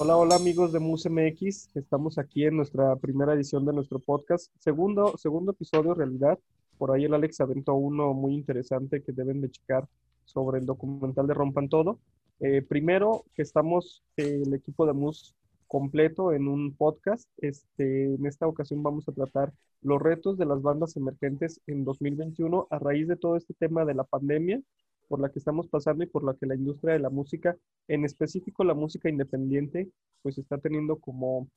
[0.00, 1.74] Hola, hola amigos de MusMX.
[1.74, 4.52] Estamos aquí en nuestra primera edición de nuestro podcast.
[4.60, 6.38] Segundo, segundo episodio, realidad.
[6.78, 9.88] Por ahí el Alex aventó uno muy interesante que deben de checar
[10.24, 11.98] sobre el documental de Rompan Todo.
[12.38, 15.34] Eh, primero, que estamos eh, el equipo de Mus
[15.66, 17.28] completo en un podcast.
[17.38, 22.68] Este, en esta ocasión vamos a tratar los retos de las bandas emergentes en 2021
[22.70, 24.62] a raíz de todo este tema de la pandemia
[25.08, 27.56] por la que estamos pasando y por la que la industria de la música,
[27.88, 29.90] en específico la música independiente,
[30.22, 31.48] pues está teniendo como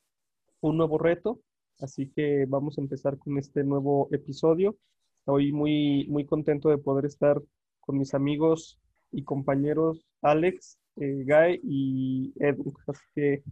[0.61, 1.41] un nuevo reto.
[1.79, 4.77] Así que vamos a empezar con este nuevo episodio.
[5.19, 7.41] Estoy muy, muy contento de poder estar
[7.81, 8.79] con mis amigos
[9.11, 12.73] y compañeros Alex, eh, Guy y Edu.
[12.87, 13.43] Así que,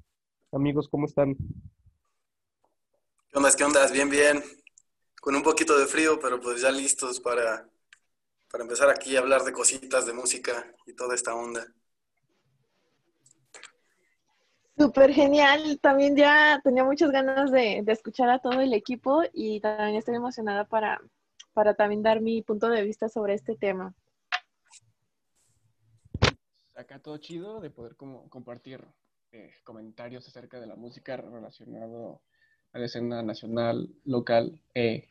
[0.51, 1.35] amigos, ¿cómo están?
[3.29, 3.49] ¿Qué onda?
[3.55, 3.91] ¿Qué onda?
[3.91, 4.41] Bien, bien.
[5.21, 7.69] Con un poquito de frío, pero pues ya listos para
[8.51, 11.65] para empezar aquí a hablar de cositas de música y toda esta onda.
[14.77, 15.79] Súper genial.
[15.81, 20.65] También ya tenía muchas ganas de, escuchar a todo el equipo y también estoy emocionada
[20.65, 21.01] para,
[21.53, 23.93] para también dar mi punto de vista sobre este tema.
[26.75, 28.87] Acá todo chido de poder como compartir
[29.33, 32.21] eh, comentarios acerca de la música relacionado
[32.71, 35.09] a la escena nacional, local e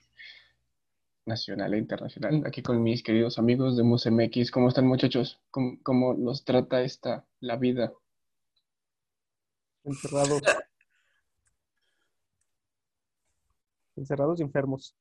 [1.28, 2.42] nacional e internacional.
[2.46, 4.50] Aquí con mis queridos amigos de MusMX.
[4.50, 5.40] ¿Cómo están muchachos?
[5.50, 7.92] ¿Cómo, cómo nos trata esta, la vida?
[9.84, 10.42] Encerrados.
[13.94, 14.96] Encerrados y enfermos.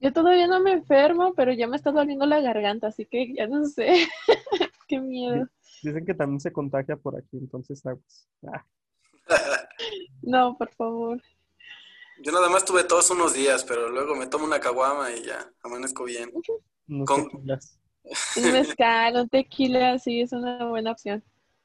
[0.00, 3.46] Yo todavía no me enfermo, pero ya me está doliendo la garganta, así que ya
[3.46, 4.06] no sé.
[4.88, 5.48] Qué miedo.
[5.82, 8.64] Dicen que también se contagia por aquí, entonces Ah.
[10.22, 11.22] No, por favor.
[12.22, 15.50] Yo nada más tuve todos unos días, pero luego me tomo una caguama y ya,
[15.62, 16.30] amanezco bien.
[17.04, 17.28] Con...
[18.36, 21.22] Un mezcal, un tequila, sí, es una buena opción.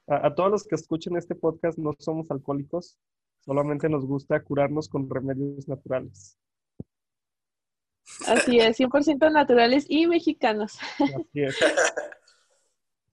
[0.08, 2.98] A, todos los que escuchen este podcast no somos alcohólicos,
[3.46, 6.38] solamente nos gusta curarnos con remedios naturales.
[8.28, 10.78] Así es, 100% naturales y mexicanos.
[11.00, 11.58] Así es.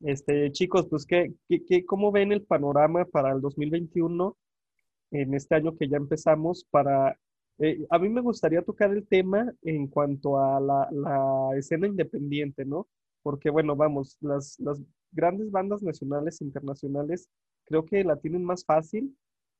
[0.01, 4.37] Este, chicos, pues, ¿qué, qué, cómo ven el panorama para el 2021
[5.11, 7.19] en este año que ya empezamos para
[7.59, 12.89] eh, a mí me gustaría tocar el tema en cuanto a la, escena independiente, ¿no?
[13.23, 14.59] Porque, bueno, vamos, las,
[15.11, 17.29] grandes bandas nacionales e internacionales
[17.65, 19.17] creo que la tienen más fácil.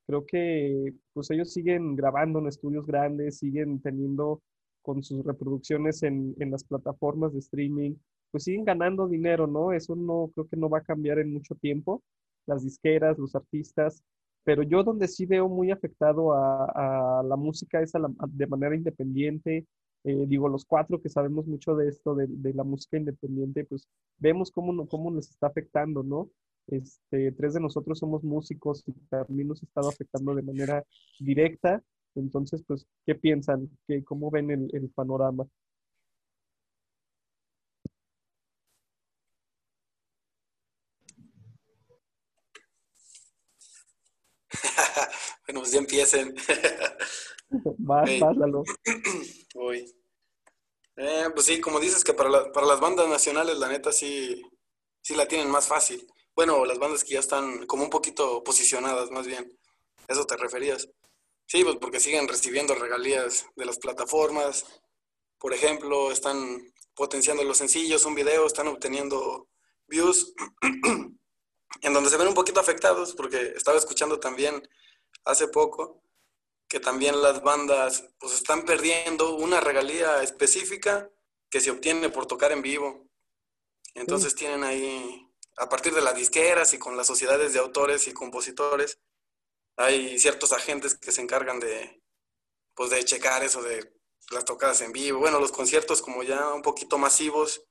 [0.07, 4.41] Creo que pues ellos siguen grabando en estudios grandes, siguen teniendo
[4.81, 7.95] con sus reproducciones en, en las plataformas de streaming,
[8.31, 9.73] pues siguen ganando dinero, ¿no?
[9.73, 12.01] Eso no creo que no va a cambiar en mucho tiempo.
[12.47, 14.03] Las disqueras, los artistas,
[14.43, 17.93] pero yo donde sí veo muy afectado a, la música es
[18.29, 19.67] de manera independiente.
[20.03, 24.51] Eh, digo, los cuatro que sabemos mucho de esto, de, la música independiente, pues vemos
[24.51, 26.29] cómo, cómo nos está afectando, ¿no?
[26.67, 30.83] Este, tres de nosotros somos músicos y también nos ha estado afectando de manera
[31.19, 31.83] directa.
[32.15, 33.69] Entonces, pues, ¿qué piensan?
[33.87, 35.47] ¿Qué, ¿Cómo ven el panorama?
[45.49, 46.35] Bueno, pues ya empiecen.
[47.79, 48.07] Más,
[49.55, 49.85] Voy.
[51.01, 54.41] Eh, pues sí, como dices que para, las bandas nacionales, la neta sí,
[55.01, 56.05] sí la tienen más fácil.
[56.35, 59.49] Bueno, las bandas que ya están como un poquito posicionadas, más bien.
[60.09, 60.89] ¿Eso te referías?
[61.45, 64.65] Sí, pues porque siguen recibiendo regalías de las plataformas.
[65.37, 66.59] Por ejemplo, están
[66.93, 69.47] potenciando los sencillos, un video, están obteniendo
[69.87, 70.33] views.
[71.81, 74.61] en donde se ven un poquito afectados, porque estaba escuchando también
[75.25, 76.03] hace poco
[76.69, 81.09] que también las bandas pues están perdiendo una regalía específica
[81.49, 83.09] que se obtiene por tocar en vivo.
[83.95, 85.27] Entonces tienen ahí,
[85.57, 88.99] a partir de las disqueras y con las sociedades de autores y compositores,
[89.77, 92.03] hay ciertos agentes que se encargan de,
[92.75, 93.91] pues de checar eso de
[94.29, 95.19] las tocadas en vivo.
[95.19, 97.63] Bueno, los conciertos como ya un poquito masivos,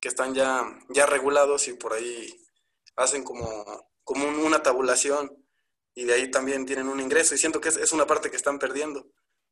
[0.00, 2.32] que están ya, ya regulados y por ahí
[2.94, 5.47] hacen como, como una tabulación
[5.98, 8.60] y de ahí también tienen un ingreso y siento que es, una parte que están
[8.60, 9.08] perdiendo.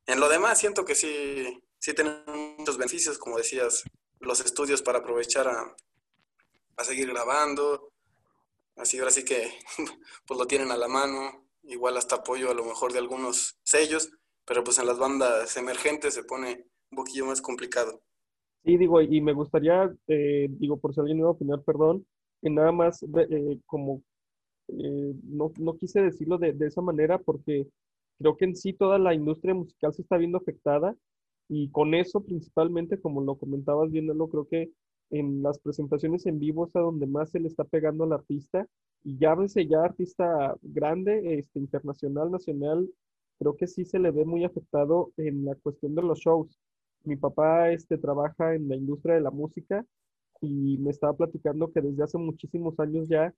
[0.06, 2.22] En lo demás siento que sí, sí tienen
[2.56, 3.82] muchos beneficios, como decías,
[4.20, 5.74] los estudios para aprovechar a,
[6.76, 7.90] a seguir grabando,
[8.76, 9.58] así ahora sí que
[10.26, 14.12] pues lo tienen a la mano, igual hasta apoyo a lo mejor de algunos sellos,
[14.44, 18.04] pero pues en las bandas emergentes se pone un poquillo más complicado.
[18.62, 22.06] Sí, digo, y me gustaría, eh, digo, por si alguien iba a opinar, perdón,
[22.40, 24.04] que nada más eh, como,
[24.68, 27.68] eh, no, no, quise decirlo de, de, esa manera porque
[28.18, 30.96] creo que en sí toda la industria musical se está viendo afectada
[31.48, 34.70] y con eso principalmente, como lo comentabas bien, creo que
[35.10, 38.66] en las presentaciones en vivo es a donde más se le está pegando al artista.
[39.04, 42.88] Y llámese ya artista grande, este, internacional, nacional,
[43.38, 46.58] creo que sí se le ve muy afectado en la cuestión de los shows.
[47.04, 49.84] Mi papá este, trabaja en la industria de la música
[50.40, 53.32] y me estaba platicando que desde hace muchísimos años ya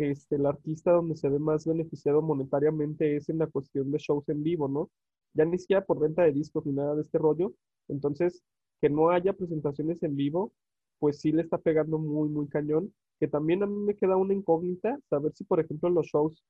[0.00, 4.28] este, el artista donde se ve más beneficiado monetariamente es en la cuestión de shows
[4.28, 4.90] en vivo, ¿no?
[5.34, 7.52] Ya ni siquiera por venta de discos ni nada de este rollo.
[7.88, 8.42] Entonces,
[8.80, 10.52] que no haya presentaciones en vivo,
[10.98, 12.94] pues sí le está pegando muy, muy cañón.
[13.18, 16.42] Que también a mí me queda una incógnita, saber si, por ejemplo, los shows,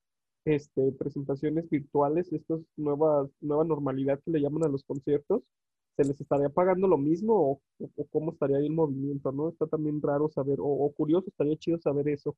[0.44, 5.42] este, presentaciones virtuales, esto es nueva, nueva normalidad que le llaman a los conciertos,
[5.96, 7.60] ¿se les estaría pagando lo mismo o,
[8.10, 9.48] cómo estaría ahí el movimiento, no?
[9.50, 12.36] Está también raro saber, o curioso, estaría chido saber eso.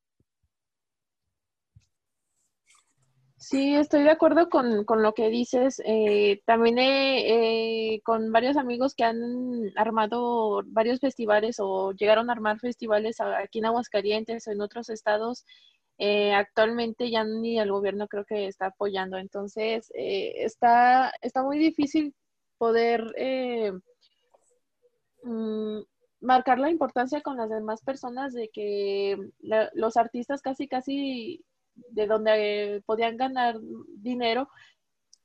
[3.42, 5.82] Sí, estoy de acuerdo con, lo que dices.
[5.84, 12.60] Eh, también eh, con varios amigos que han armado varios festivales o llegaron a armar
[12.60, 15.44] festivales aquí en Aguascalientes o en otros estados.
[15.98, 19.18] Eh, actualmente ya ni el gobierno creo que está apoyando.
[19.18, 22.14] Entonces, está, está muy difícil
[22.58, 23.02] poder
[25.24, 25.80] mm,
[26.20, 29.16] marcar la importancia con las demás personas de que
[29.74, 31.44] los artistas casi, casi
[31.74, 33.58] de donde podían ganar
[33.96, 34.48] dinero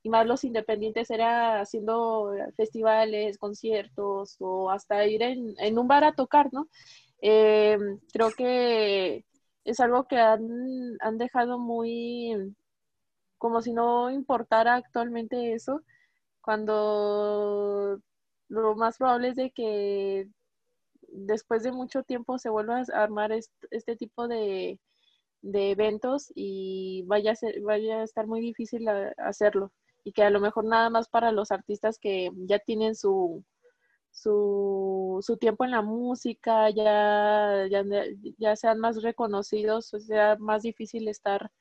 [0.03, 6.13] y más los independientes era haciendo festivales, conciertos o hasta ir en, un bar a
[6.13, 6.67] tocar, ¿no?
[7.21, 7.77] Eh,
[8.13, 9.25] creo que
[9.65, 12.55] es algo que han, han dejado muy
[13.38, 15.81] como si no importara actualmente eso,
[16.41, 18.00] cuando
[18.50, 20.27] lo más probable es de que
[21.09, 24.79] después de mucho tiempo se vuelva a armar este tipo de,
[25.42, 28.88] de eventos y vaya a, ser, vaya a estar muy difícil
[29.18, 29.72] hacerlo.
[30.04, 33.44] Y que a lo mejor nada más para los artistas que ya tienen su,
[34.12, 37.84] su, su tiempo en la música, ya, ya,
[38.38, 41.51] ya, sean más reconocidos, sea más difícil estar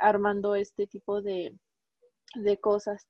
[0.00, 1.56] armando este tipo de,
[2.34, 3.06] de cosas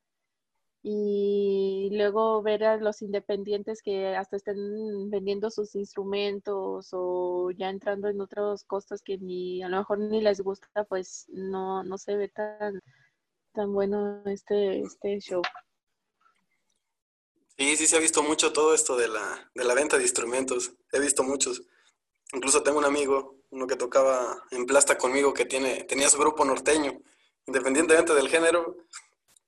[0.88, 8.06] y luego ver a los independientes que hasta estén vendiendo sus instrumentos o ya entrando
[8.09, 12.15] en otros costos que ni a lo mejor ni les gusta, pues no, no se
[12.15, 12.81] ve tan,
[13.53, 15.43] tan bueno este, este show.
[17.59, 20.73] Sí, sí se ha visto mucho todo esto de la, de la venta de instrumentos.
[20.93, 21.65] He visto muchos.
[22.32, 26.44] Incluso tengo un amigo, uno que tocaba en plasta conmigo, que tiene, tenía su grupo
[26.44, 26.97] norteño.
[27.44, 28.77] Independientemente del género,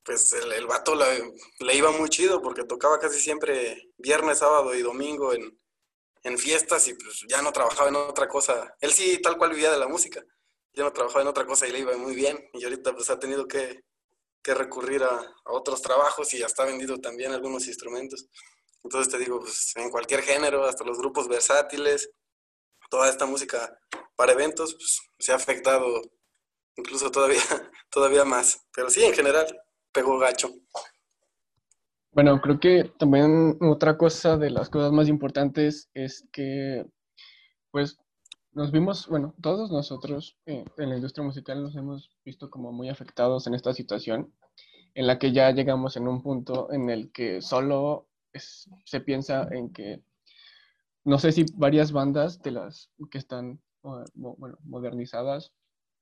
[0.08, 4.80] pues el, el vato le, iba muy chido porque tocaba casi siempre viernes, sábado y
[4.80, 5.58] domingo en,
[6.38, 8.74] fiestas y pues ya no trabajaba en otra cosa.
[8.80, 10.22] Él sí, tal cual vivía de la música.
[10.74, 12.38] Ya no trabajaba en otra cosa y le iba muy bien.
[12.52, 13.82] Y ahorita pues ha tenido que,
[14.44, 18.28] recurrir a, otros trabajos y ya está vendido también algunos instrumentos.
[18.82, 22.10] Entonces te digo, pues en cualquier género, hasta los grupos versátiles,
[22.88, 23.78] toda esta música
[24.16, 26.00] para eventos, pues se ha afectado
[26.76, 27.42] incluso todavía,
[27.90, 28.66] todavía más.
[28.72, 29.46] Pero sí, en general,
[30.02, 30.50] gacho.
[32.12, 36.84] Bueno, creo que también otra cosa de las cosas más importantes es que,
[37.70, 37.98] pues,
[38.52, 42.88] nos vimos, bueno, todos nosotros eh, en la industria musical nos hemos visto como muy
[42.88, 44.32] afectados en esta situación,
[44.94, 48.08] en la que ya llegamos en un punto en el que solo
[48.84, 50.02] se piensa en que,
[51.04, 55.52] no sé si varias bandas de las que están, bueno, modernizadas,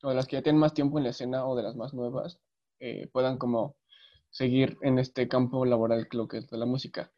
[0.03, 1.93] o de las que ya tienen más tiempo en la escena, o de las más
[1.93, 2.39] nuevas,
[2.79, 3.77] eh, puedan como
[4.31, 7.11] seguir en este campo laboral lo que es de la música.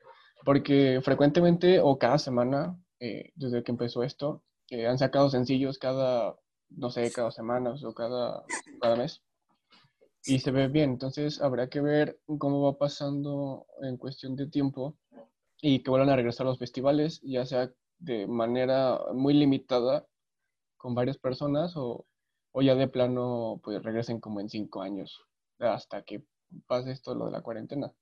[0.45, 6.37] Porque frecuentemente o cada semana, eh, desde que empezó esto, eh, han sacado sencillos cada,
[6.71, 8.45] no sé, cada semana o cada,
[8.81, 9.23] cada mes.
[10.25, 14.97] Y se ve bien, entonces habrá que ver cómo va pasando en cuestión de tiempo
[15.61, 20.07] y que vuelvan a regresar a los festivales, ya sea de manera muy limitada
[20.77, 22.07] con varias personas o,
[22.53, 25.25] o ya de plano pues regresen como en cinco años
[25.59, 26.23] hasta que
[26.67, 27.93] pase esto lo de la cuarentena.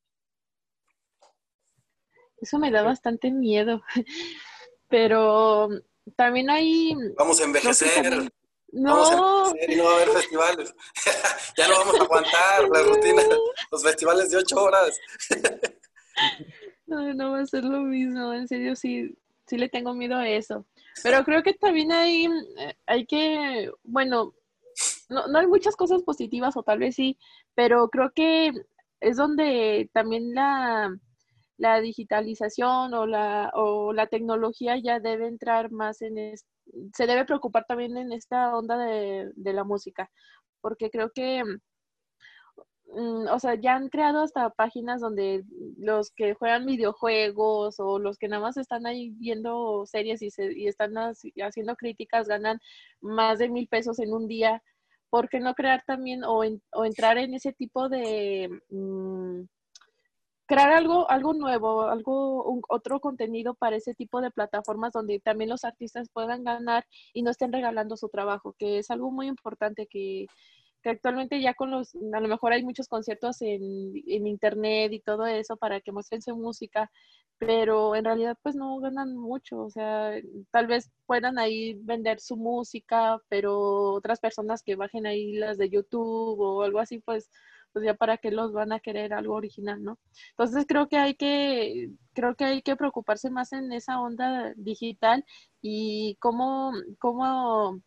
[2.38, 3.82] Eso me da bastante miedo,
[4.88, 5.68] pero
[6.16, 6.94] también hay...
[7.16, 8.30] Vamos a envejecer.
[8.72, 8.96] No.
[8.96, 10.74] Vamos a envejecer y no va a haber festivales.
[11.56, 13.22] ya no vamos a aguantar la rutina,
[13.70, 14.98] los festivales de ocho horas.
[16.86, 20.28] no, no va a ser lo mismo, en serio sí, sí le tengo miedo a
[20.28, 20.66] eso.
[21.02, 22.26] Pero creo que también hay,
[22.58, 24.34] eh, hay que, bueno,
[25.08, 27.18] no, no hay muchas cosas positivas o tal vez sí,
[27.56, 28.52] pero creo que
[29.00, 30.90] es donde también la,
[31.82, 36.34] digitalización o la, o la tecnología ya debe entrar más en,
[36.94, 40.10] se debe preocupar también en esta onda de, de la música,
[40.60, 41.42] porque creo que
[42.92, 45.44] mm, o sea, ya han creado hasta páginas donde
[45.78, 50.52] los que juegan videojuegos o los que nada más están ahí viendo series y, se,
[50.52, 52.60] y están haciendo críticas ganan
[53.00, 54.62] más de mil pesos en un día.
[55.10, 58.50] ¿Por qué no crear también o, o entrar en ese tipo de...
[58.70, 59.42] Mm,
[60.46, 65.50] crear algo, algo nuevo, algo, un, otro contenido para ese tipo de plataformas donde también
[65.50, 69.88] los artistas puedan ganar y no estén regalando su trabajo, que es algo muy importante
[69.88, 70.26] que,
[70.90, 73.62] actualmente ya con los, a lo mejor hay muchos conciertos en,
[74.06, 76.90] en, internet y todo eso para que muestren su música,
[77.38, 80.12] pero en realidad pues no ganan mucho, o sea,
[80.50, 85.70] tal vez puedan ahí vender su música, pero otras personas que bajen ahí las de
[85.70, 87.30] YouTube o algo así, pues
[87.76, 89.98] pues ya para qué los van a querer algo original, ¿no?
[90.30, 95.26] Entonces creo que hay que, creo que hay que preocuparse más en esa onda digital
[95.60, 97.82] y cómo, cómo,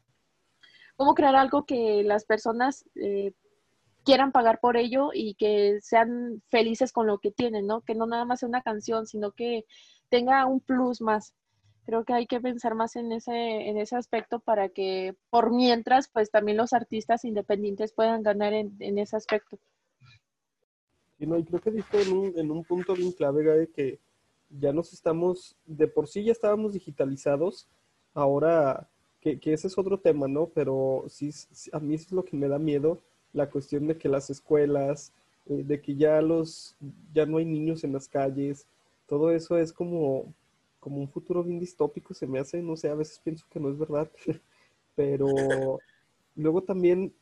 [0.99, 3.31] cómo crear algo que las personas eh,
[4.03, 7.79] quieran pagar por ello y que sean felices con lo que tienen, ¿no?
[7.79, 9.63] Que no nada más sea una canción, sino que
[10.09, 11.33] tenga un plus más.
[11.85, 16.09] Creo que hay que pensar más en ese, en ese aspecto para que por mientras,
[16.09, 19.57] pues también los artistas independientes puedan ganar en, en ese aspecto.
[21.17, 24.01] Y no, y creo que diste en un, en un punto bien clave, de que
[24.49, 27.69] ya nos estamos, de por sí ya estábamos digitalizados,
[28.13, 28.89] ahora,
[29.21, 30.47] que, que ese es otro tema, ¿no?
[30.47, 31.31] Pero sí,
[31.71, 32.99] a mí es lo que me da miedo,
[33.33, 35.13] la cuestión de que las escuelas,
[35.45, 36.75] eh, de que ya los,
[37.13, 38.65] ya no hay niños en las calles,
[39.07, 40.33] todo eso es como,
[40.79, 43.69] como un futuro bien distópico, se me hace, no sé, a veces pienso que no
[43.69, 44.09] es verdad,
[44.95, 45.79] pero
[46.35, 47.13] luego también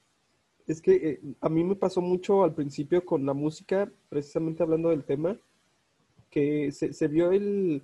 [0.68, 4.90] es que eh, a mí me pasó mucho al principio con la música, precisamente hablando
[4.90, 5.40] del tema,
[6.30, 7.82] que se, vio el,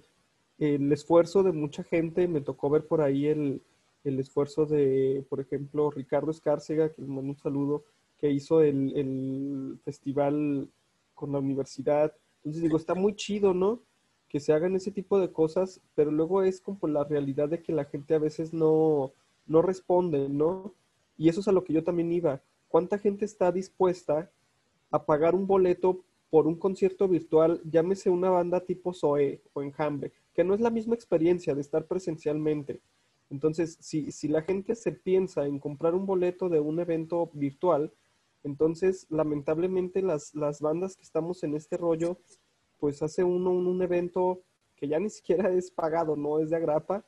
[0.60, 3.62] esfuerzo de mucha gente, me tocó ver por ahí el,
[4.04, 7.84] esfuerzo de, por ejemplo, Ricardo Escárcega, que le mando un saludo,
[8.18, 10.70] que hizo el, el festival
[11.14, 12.14] con la universidad.
[12.38, 13.82] Entonces digo, está muy chido, ¿no?
[14.30, 17.74] Que se hagan ese tipo de cosas, pero luego es como la realidad de que
[17.74, 19.14] la gente a veces no,
[19.46, 20.74] no responde, ¿no?
[21.18, 22.42] Y eso es a lo que yo también iba
[22.74, 24.32] ¿cuánta gente está dispuesta
[24.90, 30.12] a pagar un boleto por un concierto virtual, llámese una banda tipo Zoe o Enjambre,
[30.34, 32.82] que no es la misma experiencia de estar presencialmente?
[33.34, 37.92] Entonces, si, si la gente se piensa en comprar un boleto de un evento virtual,
[38.44, 42.18] entonces lamentablemente las, las bandas que estamos en este rollo,
[42.80, 44.44] pues hace uno un, evento
[44.78, 47.06] que ya ni siquiera es pagado, no es de agrapa,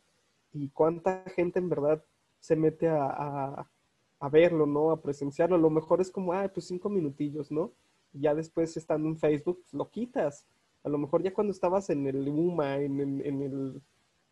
[0.51, 2.03] y cuánta gente en verdad
[2.39, 3.70] se mete a
[4.20, 4.91] a verlo, ¿no?
[4.91, 5.55] A presenciarlo.
[5.55, 7.72] A lo mejor es como, ah, pues cinco minutillos, ¿no?
[8.13, 10.46] Y ya después estando en Facebook, pues, lo quitas.
[10.84, 13.82] A lo mejor ya cuando estabas en el UMA, en, el,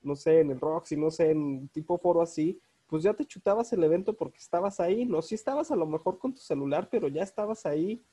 [0.04, 3.74] no sé, en el Roxy, no sé, en tipo foro así, pues ya te chutabas
[3.74, 5.22] el evento porque estabas ahí, ¿no?
[5.22, 8.04] Sí estabas a lo mejor con tu celular, pero ya estabas ahí.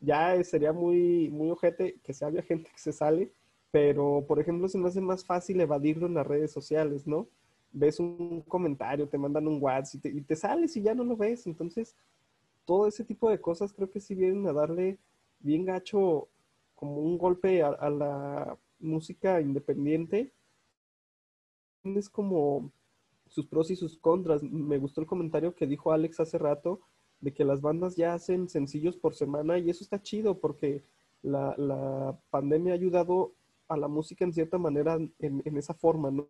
[0.00, 3.32] Ya sería muy, muy ojete que se haya gente que se sale,
[3.72, 7.28] pero por ejemplo se me hace más fácil evadirlo en las redes sociales, ¿no?
[7.72, 11.46] ves un comentario, te mandan un WhatsApp y te, sales y ya no lo ves.
[11.46, 11.94] Entonces,
[12.64, 14.98] todo ese tipo de cosas creo que sí vienen a darle
[15.40, 16.28] bien gacho
[16.74, 20.32] como un golpe a, la música independiente.
[21.84, 22.70] Es como
[23.28, 24.42] sus pros y sus contras.
[24.42, 26.80] Me gustó el comentario que dijo Alex hace rato
[27.20, 30.84] de que las bandas ya hacen sencillos por semana y eso está chido porque
[31.22, 33.32] la, pandemia ha ayudado
[33.66, 36.28] a la música en cierta manera en, en esa forma, ¿no?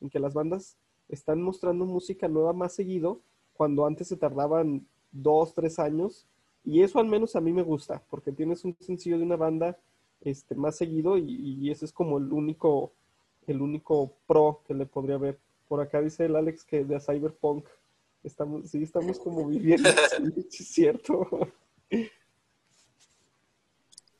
[0.00, 0.76] en que las bandas
[1.08, 3.20] están mostrando música nueva más seguido,
[3.54, 6.26] cuando antes se tardaban dos, tres años.
[6.64, 9.78] Y eso al menos a mí me gusta, porque tienes un sencillo de una banda
[10.20, 12.92] este, más seguido y, ese es como el único,
[13.46, 15.38] el único pro que le podría haber.
[15.68, 17.66] Por acá dice el Alex que de Cyberpunk
[18.22, 19.88] estamos, sí estamos como viviendo,
[20.36, 21.28] es cierto.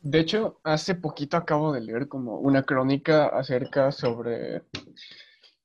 [0.00, 4.62] De hecho, hace poquito acabo de leer como una crónica acerca sobre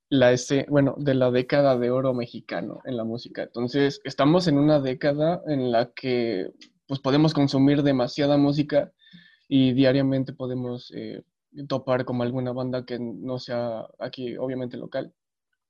[0.08, 3.44] la ese, bueno, de la década de oro mexicano en la música.
[3.44, 6.50] Entonces, estamos en una década en la que
[6.86, 8.92] pues podemos consumir demasiada música
[9.48, 11.22] y diariamente podemos eh,
[11.68, 15.14] topar como alguna banda que no sea aquí, obviamente local,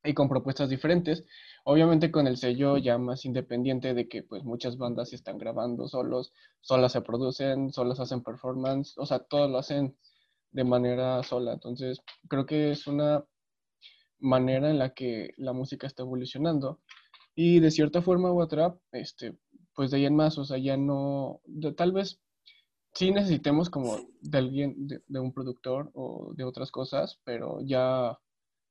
[0.05, 1.25] y con propuestas diferentes.
[1.65, 6.33] Obviamente con el sello ya más independiente de que pues muchas bandas están grabando solos,
[6.61, 9.97] solas se producen, solas hacen performance, o sea, todo lo hacen
[10.51, 11.53] de manera sola.
[11.53, 13.25] Entonces, creo que es una
[14.19, 16.81] manera en la que la música está evolucionando.
[17.35, 18.47] Y de cierta forma u
[18.93, 19.37] este,
[19.75, 21.41] pues de ahí en más, o sea, ya no,
[21.77, 22.21] tal vez
[22.95, 28.19] sí necesitemos como de alguien, de, un productor o de otras cosas, pero ya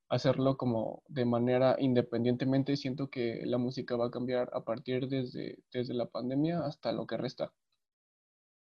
[0.09, 5.59] hacerlo como de manera independientemente, siento que la música va a cambiar a partir desde,
[5.71, 7.53] desde la pandemia hasta lo que resta.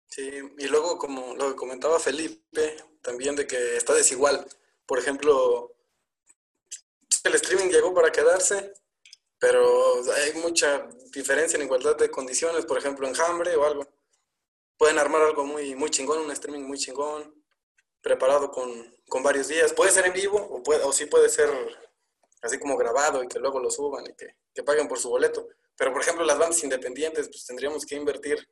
[0.08, 4.46] Sí, y luego como lo que comentaba Felipe, también de que está desigual.
[4.86, 5.76] Por ejemplo,
[7.24, 8.74] el streaming llegó para quedarse,
[9.40, 13.88] pero hay mucha diferencia en igualdad de condiciones, por ejemplo, en Hambre o algo.
[14.84, 17.42] Pueden armar algo muy, muy chingón, un streaming muy chingón,
[18.02, 19.72] preparado con, con varios días.
[19.72, 21.50] Puede ser en vivo o, puede, o sí puede ser
[22.42, 25.48] así como grabado y que luego lo suban y que, que paguen por su boleto.
[25.78, 28.46] Pero, por ejemplo, las bandas independientes, pues tendríamos que invertir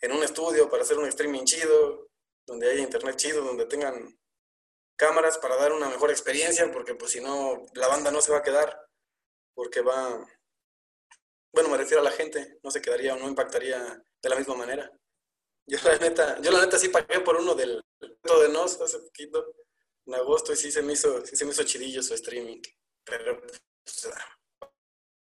[0.00, 2.08] en un estudio para hacer un streaming chido,
[2.46, 4.18] donde haya internet chido, donde tengan
[4.96, 8.38] cámaras para dar una mejor experiencia, porque pues si no, la banda no se va
[8.38, 8.80] a quedar,
[9.52, 10.26] porque va,
[11.52, 14.54] bueno, me refiero a la gente, no se quedaría o no impactaría de la misma
[14.54, 14.90] manera.
[15.66, 19.54] Yo la neta, yo la neta sí pagué por uno del de Nos hace poquito,
[20.06, 22.60] en agosto, y sí se me hizo, sí se me hizo chidillo su streaming,
[23.04, 23.62] pero pues,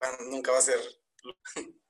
[0.00, 0.78] ah, nunca va a ser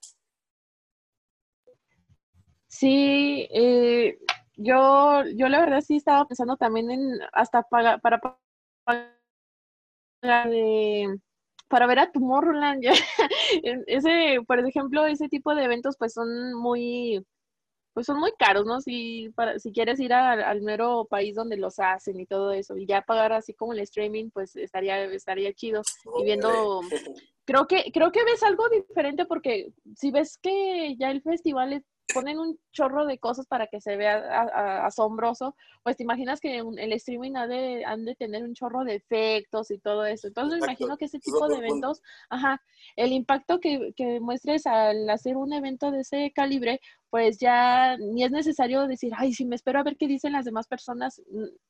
[2.68, 4.18] Sí, eh,
[4.56, 8.18] yo, yo la verdad sí estaba pensando también en hasta pagar, para
[8.84, 9.22] pagar
[11.68, 12.82] para ver a Tomorrowland.
[13.86, 17.24] ese, por ejemplo, ese tipo de eventos pues son muy,
[17.92, 18.80] pues son muy caros, ¿no?
[18.80, 22.86] Si, para, si quieres ir al mero país donde los hacen y todo eso, y
[22.86, 25.82] ya pagar así como el streaming, pues estaría, estaría chido.
[26.18, 26.80] Y viendo,
[27.44, 31.82] creo que, creo que ves algo diferente porque si ves que ya el festival es
[32.12, 36.92] ponen un chorro de cosas para que se vea asombroso, pues te imaginas que el
[36.92, 40.28] streaming ha de, han de tener un chorro de efectos y todo eso.
[40.28, 42.60] Entonces me imagino que ese tipo de eventos, ajá,
[42.96, 46.80] el impacto que, que muestres al hacer un evento de ese calibre,
[47.12, 50.46] pues ya ni es necesario decir, ay, si me espero a ver qué dicen las
[50.46, 51.20] demás personas,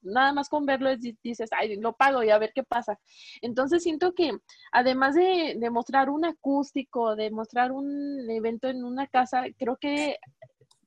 [0.00, 3.00] nada más con verlo dices, ay, lo pago y a ver qué pasa.
[3.40, 4.30] Entonces siento que
[4.70, 10.16] además de, de mostrar un acústico, de mostrar un evento en una casa, creo que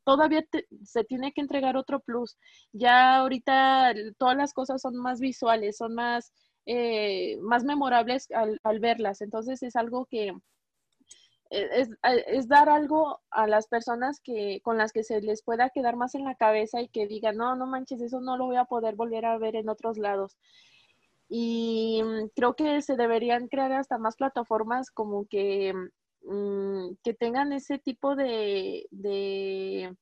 [0.05, 0.45] todavía
[0.85, 2.37] se tiene que entregar otro plus.
[2.71, 6.31] Ya ahorita todas las cosas son más visuales, son más,
[6.65, 9.19] eh, más memorables al, al verlas.
[9.19, 10.31] Entonces es algo que,
[11.49, 15.95] es, es, dar algo a las personas que con las que se les pueda quedar
[15.95, 18.65] más en la cabeza y que digan, no, no manches, eso no lo voy a
[18.65, 20.37] poder volver a ver en otros lados.
[21.29, 25.73] Y mm, creo que se deberían crear hasta más plataformas como que,
[26.23, 29.95] mm, que tengan ese tipo de, de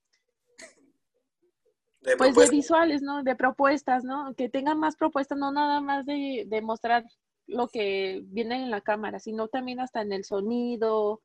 [2.17, 3.23] pues de visuales, ¿no?
[3.23, 4.33] De propuestas, ¿no?
[4.35, 7.05] Que tengan más propuestas, no nada más de, de mostrar
[7.47, 11.21] lo que viene en la cámara, sino también hasta en el sonido.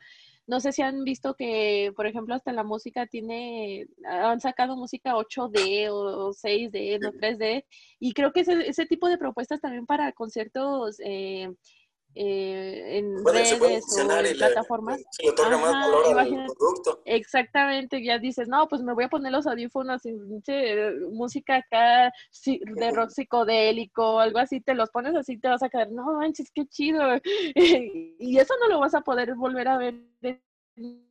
[0.47, 5.15] No sé si han visto que, por ejemplo, hasta la música tiene, han sacado música
[5.15, 7.65] 8D o 6D, no 3D,
[8.01, 11.53] y creo que ese, ese tipo de propuestas también para conciertos eh,
[12.21, 15.01] eh, en redes o en plataformas.
[15.13, 17.01] Se le otorga más valor al producto.
[17.05, 20.15] Exactamente, ya dices, no, pues me voy a poner los audífonos y
[21.13, 22.13] música acá
[22.45, 26.51] de rock psicodélico, algo así, te los pones así, te vas a quedar, no manches,
[26.53, 27.01] qué chido.
[27.55, 29.95] y eso no lo vas a poder volver a ver
[30.75, 31.07] en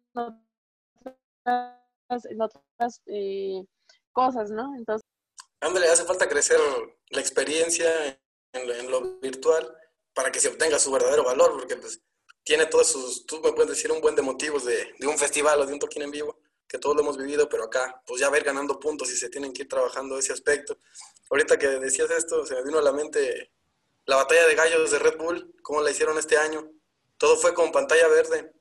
[2.41, 3.63] otras, eh,
[4.12, 4.76] cosas, ¿no?
[4.76, 5.08] Entonces.
[5.62, 6.60] Ándale, hace falta crecer
[7.12, 7.88] la experiencia
[8.52, 9.74] en lo virtual
[10.17, 12.01] para que se obtenga su verdadero valor, porque pues
[12.43, 15.62] tiene todos sus, tú me puedes decir un buen de motivos de, de un festival
[15.62, 18.32] o de un toquín en vivo, que todos lo hemos vivido, pero acá, pues ya
[18.32, 20.80] ver ganando puntos y se tienen que ir trabajando ese aspecto.
[21.30, 23.51] Ahorita que decías esto, se me vino a la mente
[24.06, 26.67] la batalla de gallos de Red Bull, cómo la hicieron este año.
[27.19, 28.51] Todo fue con pantalla verde.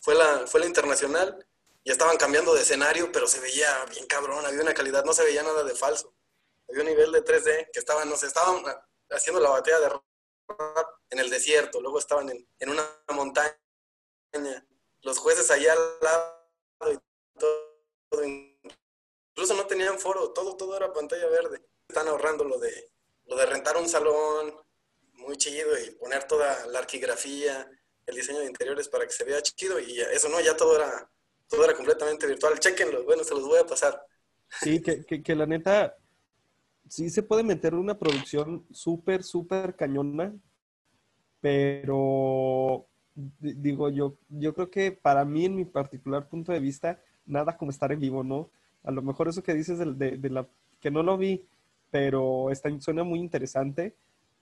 [0.00, 1.46] Fue la, fue la internacional,
[1.84, 5.22] ya estaban cambiando de escenario, pero se veía bien cabrón, había una calidad, no se
[5.22, 6.12] veía nada de falso.
[6.68, 8.64] Había un nivel de 3D que estaban, no sé, estaban
[9.10, 9.88] haciendo la batalla de
[11.10, 13.56] en el desierto, luego estaban en, una montaña,
[15.02, 16.98] los jueces allá al lado y
[17.38, 21.64] todo, incluso no tenían foro, todo, todo era pantalla verde.
[21.88, 22.90] Están ahorrando lo de,
[23.26, 24.54] lo de rentar un salón
[25.12, 27.70] muy chido y poner toda la arquigrafía,
[28.06, 31.10] el diseño de interiores para que se vea chido y eso no, ya todo era,
[31.48, 32.58] todo era completamente virtual.
[32.58, 34.04] Chequenlo, bueno, se los voy a pasar.
[34.60, 35.96] Sí, que, que la neta,
[36.94, 40.32] sí se puede meter una producción súper, súper cañona,
[41.40, 42.86] pero
[43.40, 47.72] digo yo, yo creo que para mí, en mi particular punto de vista, nada como
[47.72, 48.48] estar en vivo, ¿no?
[48.84, 50.46] A lo mejor eso que dices de, de, la
[50.78, 51.44] que no lo vi,
[51.90, 53.96] pero está, suena muy interesante,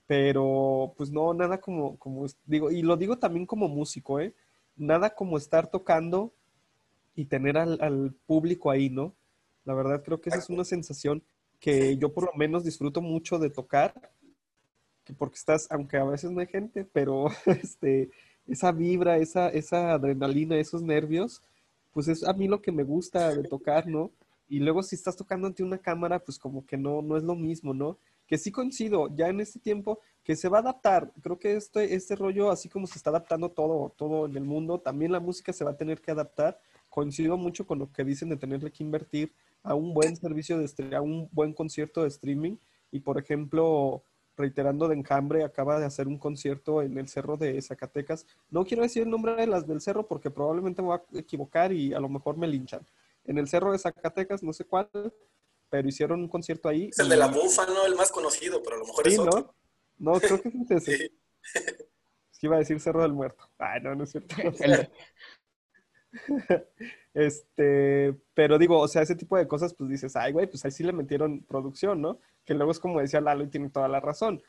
[0.07, 4.35] pero pues no, nada como, como, digo, y lo digo también como músico, ¿eh?
[4.77, 6.35] Nada como estar tocando
[7.15, 9.15] y tener al, al público ahí, ¿no?
[9.65, 11.23] La verdad creo que esa es una sensación
[11.63, 13.95] que yo por lo menos disfruto mucho de tocar,
[15.05, 18.11] que porque estás, aunque a veces no hay gente, pero este,
[18.47, 21.41] esa vibra, esa, esa adrenalina, esos nervios,
[21.93, 24.11] pues es a mí lo que me gusta de tocar, ¿no?
[24.53, 27.35] y luego si estás tocando ante una cámara, pues como que no, no es lo
[27.35, 27.97] mismo, ¿no?
[28.27, 31.11] Que sí coincido, ya en este tiempo, que se va a adaptar.
[31.23, 34.79] Creo que este, este rollo, así como se está adaptando todo, todo en el mundo,
[34.79, 36.61] también la música se va a tener que adaptar.
[36.91, 40.97] Coincido mucho con lo que dicen de tenerle que invertir a un buen servicio de
[40.97, 42.57] a un buen concierto de streaming.
[42.91, 44.05] Y por ejemplo,
[44.37, 48.27] reiterando de Enjambre, acaba de hacer un concierto en el Cerro de Zacatecas.
[48.51, 51.73] No quiero decir el nombre de las del cerro porque probablemente me voy a equivocar
[51.73, 52.87] y a lo mejor me linchan.
[53.25, 54.89] En el Cerro de Zacatecas, no sé cuál,
[55.71, 56.89] pero hicieron un concierto ahí.
[56.91, 57.87] Es el de la bufa, ¿no?
[57.87, 59.55] El más conocido, pero a lo mejor es otro.
[59.99, 60.13] ¿no?
[60.13, 60.97] No, creo que es ese.
[60.99, 61.19] sí.
[62.33, 63.49] Es que iba a decir Cerro del Muerto.
[63.57, 64.35] Ay, no, no es cierto.
[67.15, 70.71] este, pero digo, o sea, ese tipo de cosas, pues dices, ay, güey, pues ahí
[70.71, 72.19] sí le metieron producción, ¿no?
[72.45, 74.43] Que luego es como decía Lalo y tiene toda la razón.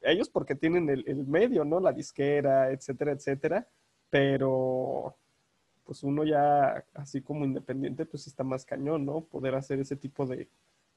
[0.00, 1.80] Ellos porque tienen el, medio, ¿no?
[1.80, 3.66] La disquera, etcétera, etcétera.
[4.10, 5.16] Pero,
[5.84, 9.22] pues uno ya, así como independiente, pues está más cañón, ¿no?
[9.22, 10.48] Poder hacer ese tipo de,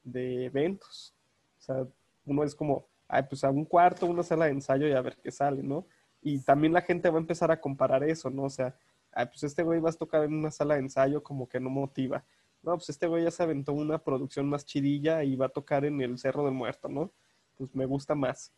[0.03, 1.13] de eventos.
[1.59, 1.87] O sea,
[2.25, 5.17] uno es como, ay, pues a un cuarto, una sala de ensayo y a ver
[5.17, 5.85] qué sale, ¿no?
[6.21, 8.43] Y también la gente va a empezar a comparar eso, ¿no?
[8.43, 8.75] O sea,
[9.17, 11.69] ay, pues este güey va a tocar en una sala de ensayo como que no
[11.69, 12.23] motiva.
[12.61, 15.85] No, pues este güey ya se aventó una producción más chidilla y va a tocar
[15.85, 17.11] en el Cerro del Muerto, ¿no?
[17.57, 18.51] Pues me gusta más.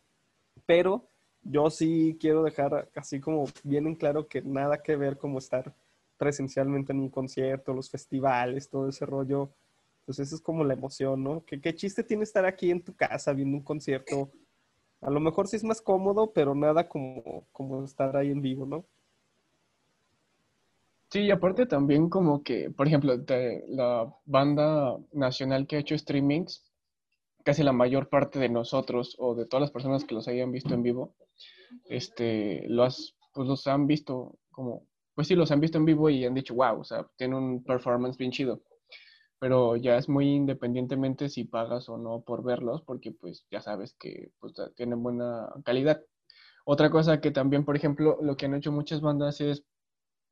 [0.65, 1.07] Pero
[1.43, 5.73] yo sí quiero dejar así como bien en claro que nada que ver como estar
[6.17, 9.49] presencialmente en un concierto, los festivales, todo ese rollo.
[10.05, 11.45] Pues eso es como la emoción, ¿no?
[11.45, 14.29] ¿Qué, qué chiste tiene estar aquí en tu casa viendo un concierto?
[15.01, 18.65] A lo mejor sí es más cómodo, pero nada como, como estar ahí en vivo,
[18.65, 18.83] ¿no?
[21.11, 23.15] Sí, y aparte también como que, por ejemplo,
[23.67, 26.63] la banda nacional que ha hecho streamings,
[27.43, 30.73] casi la mayor parte de nosotros o de todas las personas que los hayan visto
[30.75, 31.15] en vivo,
[31.89, 36.25] este, los, pues los han visto como, pues sí, los han visto en vivo y
[36.25, 38.61] han dicho, wow, o sea, tiene un performance bien chido.
[39.39, 43.95] Pero ya es muy independientemente si pagas o no por verlos, porque pues ya sabes
[43.99, 46.03] que pues, tienen buena calidad.
[46.65, 49.63] Otra cosa que también, por ejemplo, lo que han hecho muchas bandas es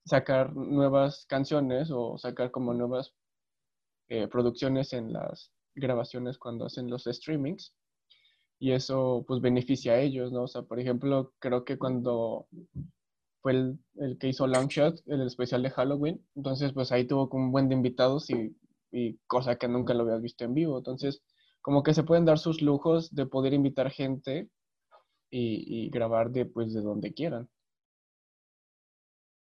[0.08, 3.14] sacar nuevas canciones o sacar como nuevas
[4.10, 7.74] eh, producciones en las grabaciones cuando hacen los streamings
[8.60, 10.44] y eso pues beneficia a ellos, ¿no?
[10.44, 12.48] O sea, por ejemplo, creo que cuando
[13.42, 17.52] fue el, el que hizo Longshot, el especial de Halloween, entonces pues ahí tuvo un
[17.52, 18.58] buen de invitados y,
[18.92, 21.22] y cosa que nunca lo habías visto en vivo, entonces
[21.62, 24.50] como que se pueden dar sus lujos de poder invitar gente
[25.30, 27.50] y, y grabar de pues de donde quieran.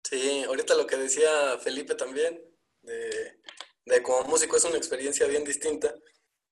[0.08, 2.40] Sí, ahorita lo que decía Felipe también,
[2.84, 3.40] de,
[3.86, 5.96] de como músico es una experiencia bien distinta.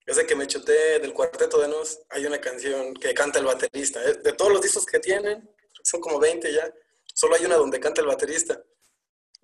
[0.07, 3.45] Es de que me chuté del Cuarteto de Nos, hay una canción que canta el
[3.45, 3.99] baterista.
[4.01, 5.47] De todos los discos que tienen,
[5.83, 6.73] son como 20 ya,
[7.13, 8.59] solo hay una donde canta el baterista.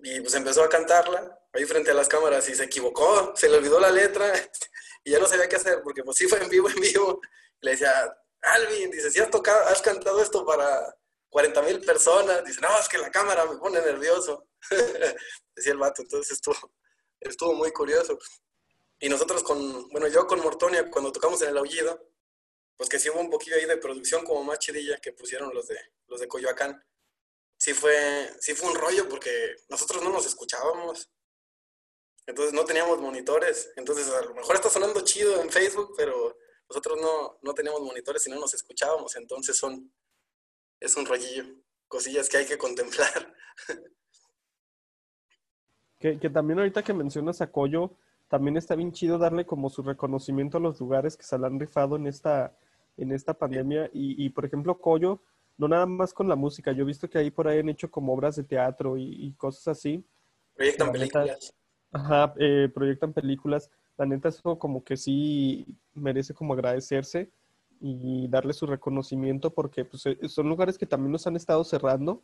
[0.00, 3.58] Y pues empezó a cantarla ahí frente a las cámaras y se equivocó, se le
[3.58, 4.32] olvidó la letra
[5.04, 7.20] y ya no sabía qué hacer porque pues sí fue en vivo, en vivo.
[7.60, 10.96] le decía, Alvin, dice, si has tocado, has cantado esto para,
[11.30, 14.48] 40 mil personas, dice, no, es que la cámara me pone nervioso,
[15.54, 16.56] decía el vato, entonces estuvo,
[17.20, 18.18] estuvo muy curioso.
[18.98, 22.10] Y nosotros con, bueno, yo con Mortonia, cuando tocamos en el aullido,
[22.76, 25.68] pues que sí hubo un poquillo ahí de producción como más chidilla que pusieron los
[25.68, 26.82] de, los de Coyoacán.
[27.58, 31.10] Sí fue, sí fue un rollo porque nosotros no nos escuchábamos.
[32.26, 33.70] Entonces no teníamos monitores.
[33.76, 36.38] Entonces a lo mejor está sonando chido en Facebook, pero
[36.70, 39.14] nosotros no, no teníamos monitores y no nos escuchábamos.
[39.16, 39.92] Entonces son,
[40.80, 41.44] es un rollillo,
[41.88, 43.34] cosillas que hay que contemplar.
[45.98, 47.90] Que, que, también ahorita que mencionas a Coyo,
[48.28, 51.60] también está bien chido darle como su reconocimiento a los lugares que se le han
[51.60, 52.56] rifado en esta,
[52.96, 53.90] en esta pandemia.
[53.92, 55.20] Y, y, por ejemplo, Coyo,
[55.58, 57.90] no nada más con la música, yo he visto que ahí por ahí han hecho
[57.90, 60.02] como obras de teatro y, y cosas así.
[60.54, 61.54] Proyectan películas.
[61.92, 63.70] Ajá, eh, proyectan películas.
[63.98, 67.30] La neta, eso como que sí merece como agradecerse
[67.80, 72.22] y darle su reconocimiento porque pues, eh, son lugares que también nos han estado cerrando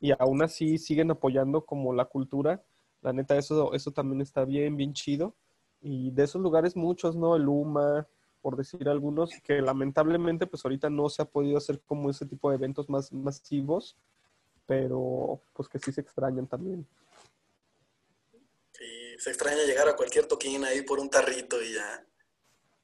[0.00, 2.62] y aún así siguen apoyando como la cultura.
[3.02, 5.34] La neta, eso, eso también está bien, bien chido.
[5.80, 7.36] Y de esos lugares muchos, ¿no?
[7.36, 8.06] El UMA,
[8.42, 12.50] por decir algunos, que lamentablemente pues ahorita no se ha podido hacer como ese tipo
[12.50, 13.96] de eventos más masivos,
[14.66, 16.86] pero pues que sí se extrañan también.
[18.72, 18.84] Sí,
[19.18, 22.06] se extraña llegar a cualquier toquín ahí por un tarrito y ya.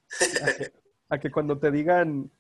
[1.13, 2.31] a que cuando te digan,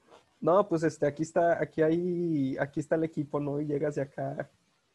[0.40, 3.61] no, pues este, aquí está, aquí hay, aquí está el equipo, ¿no?
[3.61, 4.50] Y llegas de acá,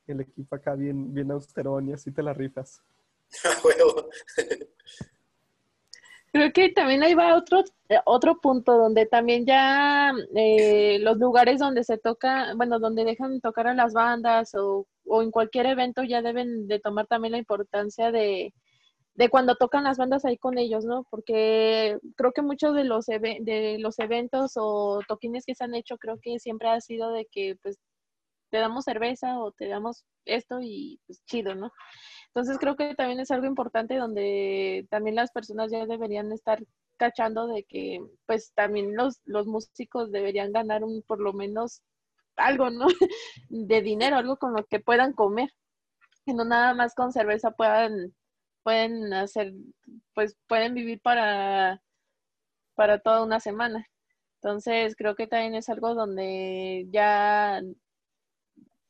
[0.08, 2.82] el equipo acá bien, bien austerón y así te la rifas.
[6.32, 7.64] Creo que también ahí va otro,
[8.06, 13.68] otro punto donde también ya eh, los lugares donde se toca, bueno, donde dejan tocar
[13.68, 18.12] a las bandas o, o en cualquier evento ya deben de tomar también la importancia
[18.12, 18.56] de,
[19.18, 21.06] de cuando tocan las bandas ahí con ellos, ¿no?
[21.10, 25.98] Porque creo que muchos de los, de los eventos o toquines que se han hecho,
[25.98, 27.80] creo que siempre ha sido de que pues
[28.52, 31.72] te damos cerveza o te damos esto y pues chido, ¿no?
[32.28, 36.64] Entonces creo que también es algo importante donde también las personas ya deberían estar
[36.98, 41.82] cachando de que pues también los, los músicos deberían ganar un por lo menos
[42.36, 42.86] algo, ¿no?
[43.50, 45.50] De dinero, algo con lo que puedan comer.
[46.26, 48.14] Que no nada más con cerveza puedan,
[48.68, 49.54] pueden hacer,
[50.14, 51.82] pues pueden vivir para,
[52.76, 53.88] para toda una semana.
[54.42, 57.62] Entonces creo que también es algo donde ya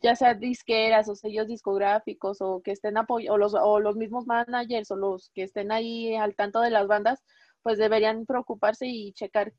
[0.02, 4.26] ya sea disqueras o sellos discográficos o que estén apoyando, o los, o los mismos
[4.26, 7.24] managers o los que estén ahí al tanto de las bandas,
[7.62, 9.54] pues deberían preocuparse y checar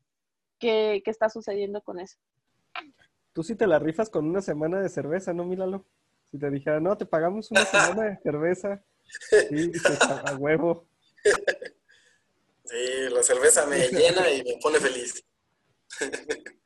[0.59, 2.19] qué, qué está sucediendo con eso.
[3.31, 5.85] Tú sí te la rifas con una semana de cerveza, ¿no, Míralo?
[6.29, 8.83] Si te dijera, no, te pagamos una semana de cerveza,
[9.49, 9.71] sí,
[10.25, 10.87] a huevo.
[12.65, 15.23] Sí, la cerveza me llena y me pone feliz.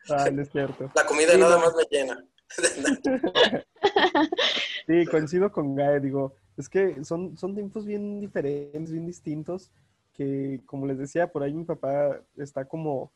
[0.09, 0.91] Ah, no es cierto.
[0.95, 2.25] La comida nada más me llena.
[4.87, 9.71] sí, coincido con Gae, digo, es que son, son tiempos bien diferentes, bien distintos,
[10.11, 13.11] que como les decía, por ahí mi papá está como,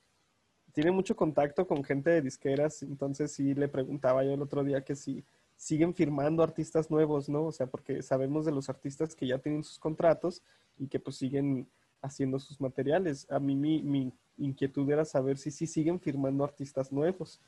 [0.73, 4.83] tiene mucho contacto con gente de disqueras, entonces sí le preguntaba yo el otro día
[4.83, 5.23] que si
[5.58, 7.46] siguen firmando artistas nuevos, ¿no?
[7.46, 10.43] O sea, porque sabemos de los artistas que ya tienen sus contratos
[10.78, 11.67] y que pues siguen
[12.02, 13.30] haciendo sus materiales.
[13.30, 17.41] A mí mi, mi inquietud era saber si sí siguen firmando artistas nuevos.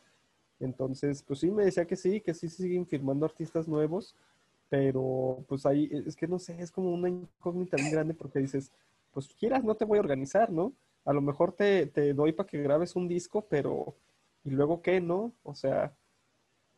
[0.59, 4.15] Entonces, pues sí, me decía que sí, que sí siguen firmando artistas nuevos,
[4.69, 8.71] pero pues ahí es que no sé, es como una incógnita muy grande porque dices,
[9.13, 10.73] pues quieras, no te voy a organizar, ¿no?
[11.05, 13.95] A lo mejor te, te doy para que grabes un disco, pero
[14.43, 15.31] ¿y luego qué, no?
[15.43, 15.93] O sea,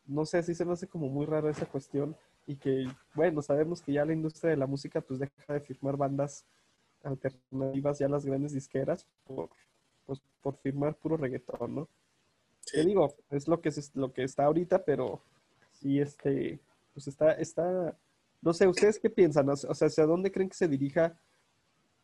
[0.06, 3.82] no sé, sí se me hace como muy rara esa cuestión y que, bueno, sabemos
[3.82, 6.44] que ya la industria de la música pues deja de firmar bandas
[7.02, 9.50] alternativas ya las grandes disqueras por,
[10.06, 11.88] pues, por firmar puro reggaetón, ¿no?
[12.70, 15.20] Te digo, es lo que es lo que está ahorita, pero
[15.72, 16.60] sí, este,
[16.94, 17.96] pues está, está,
[18.40, 19.48] no sé, ¿ustedes qué piensan?
[19.48, 21.18] O sea, ¿hacia dónde creen que se dirija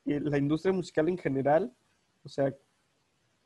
[0.04, 1.72] eh, la industria musical en general?
[2.24, 2.54] O sea,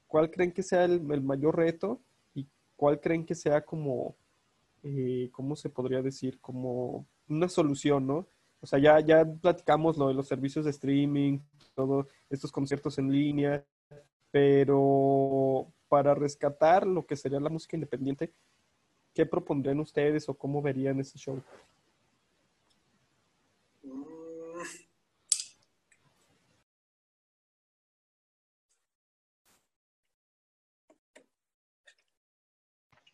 [0.06, 2.00] ¿cuál creen que sea el, mayor reto
[2.34, 4.16] y cuál creen que sea como,
[4.82, 6.40] eh, ¿cómo se podría decir?
[6.40, 8.26] Como una solución, ¿no?
[8.60, 11.40] O sea, ya, ya platicamos lo de los servicios de streaming,
[11.74, 13.64] todos estos conciertos en línea,
[14.30, 18.32] pero para rescatar lo que sería la música independiente,
[19.14, 21.42] ¿qué propondrían ustedes o cómo verían ese show?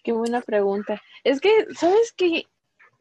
[0.09, 1.03] Qué buena pregunta.
[1.23, 2.45] Es que, ¿sabes qué?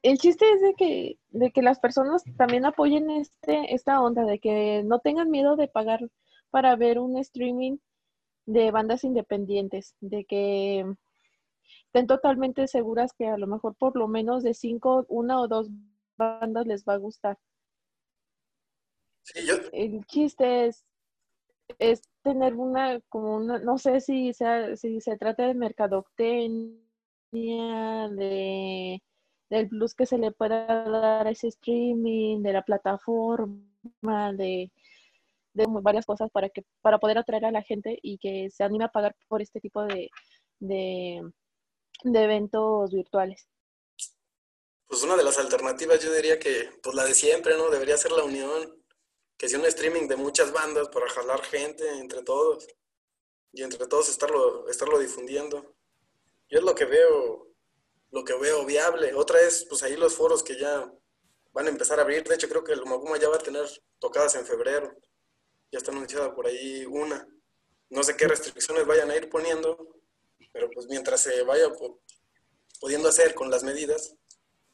[0.03, 4.39] El chiste es de que, de que las personas también apoyen este, esta onda, de
[4.39, 6.01] que no tengan miedo de pagar
[6.49, 7.77] para ver un streaming
[8.45, 10.85] de bandas independientes, de que
[11.85, 15.69] estén totalmente seguras que a lo mejor por lo menos de cinco, una o dos
[16.17, 17.37] bandas les va a gustar.
[19.71, 20.83] El chiste es,
[21.79, 26.85] es tener una, como una, no sé si, sea, si se trata de mercadotecnia,
[27.31, 29.01] de,
[29.49, 34.71] del plus que se le pueda dar a ese streaming, de la plataforma, de
[35.57, 38.85] de varias cosas para que para poder atraer a la gente y que se anime
[38.85, 40.09] a pagar por este tipo de,
[40.59, 41.23] de,
[42.03, 43.47] eventos virtuales.
[44.87, 47.69] Pues una de las alternativas yo diría que pues la de siempre, ¿no?
[47.69, 48.83] Debería ser la unión,
[49.37, 52.67] que sea un streaming de muchas bandas para jalar gente entre todos
[53.51, 55.75] y entre todos estarlo, estarlo difundiendo.
[56.49, 57.47] Yo es lo que veo,
[58.11, 59.13] lo que veo viable.
[59.13, 60.91] Otra es, pues ahí los foros que ya
[61.51, 62.23] van a empezar a abrir.
[62.23, 63.65] De hecho, creo que el Maguma ya va a tener
[63.99, 64.95] tocadas en febrero
[65.71, 67.27] ya está anunciada por ahí una.
[67.89, 69.95] No sé qué restricciones vayan a ir poniendo,
[70.51, 71.67] pero pues mientras se vaya
[72.79, 74.15] pudiendo hacer con las medidas,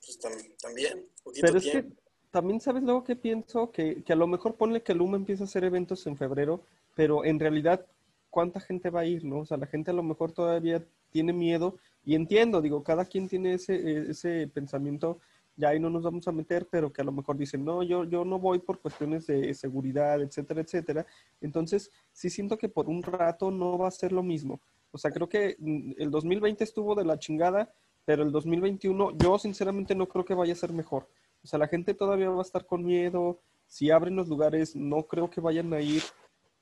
[0.05, 0.19] pues
[0.59, 1.07] también,
[1.41, 1.85] pero es que
[2.31, 5.43] también sabes luego que pienso que, que a lo mejor ponle que el UMA empieza
[5.43, 7.85] a hacer eventos en febrero, pero en realidad,
[8.29, 9.41] ¿cuánta gente va a ir, no?
[9.41, 13.29] O sea, la gente a lo mejor todavía tiene miedo y entiendo, digo, cada quien
[13.29, 15.19] tiene ese, ese pensamiento
[15.55, 18.05] ya ahí no nos vamos a meter, pero que a lo mejor dicen, no, yo,
[18.05, 21.05] yo no voy por cuestiones de seguridad, etcétera, etcétera.
[21.41, 24.59] Entonces, sí siento que por un rato no va a ser lo mismo.
[24.91, 27.71] O sea, creo que mm, el 2020 estuvo de la chingada,
[28.03, 31.07] pero el 2021 yo sinceramente no creo que vaya a ser mejor.
[31.43, 33.39] O sea, la gente todavía va a estar con miedo.
[33.67, 36.01] Si abren los lugares, no creo que vayan a ir.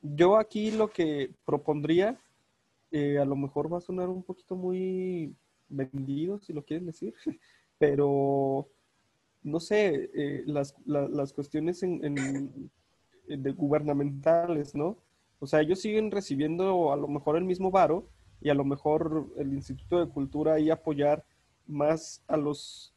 [0.02, 2.20] Yo aquí lo que propondría,
[2.92, 5.36] eh, a lo mejor va a sonar un poquito muy
[5.70, 7.14] vendido, si lo quieren decir,
[7.78, 8.68] pero
[9.44, 12.72] no sé, eh, las, las, cuestiones en,
[13.28, 14.98] de gubernamentales, ¿no?
[15.40, 18.08] O sea, ellos siguen recibiendo a lo mejor el mismo varo
[18.42, 21.26] y a lo mejor el Instituto de Cultura ahí apoyar
[21.66, 22.94] más a los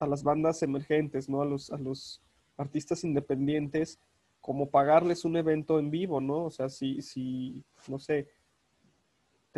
[0.00, 1.42] a las bandas emergentes, ¿no?
[1.42, 2.22] A los, a los
[2.56, 3.98] artistas independientes,
[4.40, 6.44] como pagarles un evento en vivo, ¿no?
[6.44, 8.28] O sea, si, si no sé,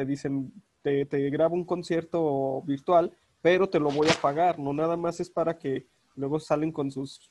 [0.01, 4.73] te dicen, te, te grabo un concierto virtual, pero te lo voy a pagar, no
[4.73, 7.31] nada más es para que luego salen con sus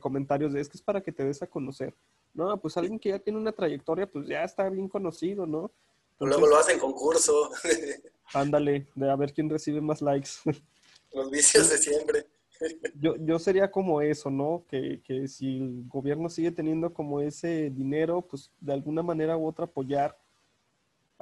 [0.00, 1.94] comentarios de es que es para que te des a conocer.
[2.34, 5.70] No, pues alguien que ya tiene una trayectoria, pues ya está bien conocido, ¿no?
[6.18, 7.50] luego lo hacen concurso.
[8.34, 10.30] ándale, de a ver quién recibe más likes.
[11.12, 12.26] Los vicios de siempre.
[12.94, 14.64] Yo, yo sería como eso, ¿no?
[14.68, 19.48] Que, que si el gobierno sigue teniendo como ese dinero, pues de alguna manera u
[19.48, 20.16] otra apoyar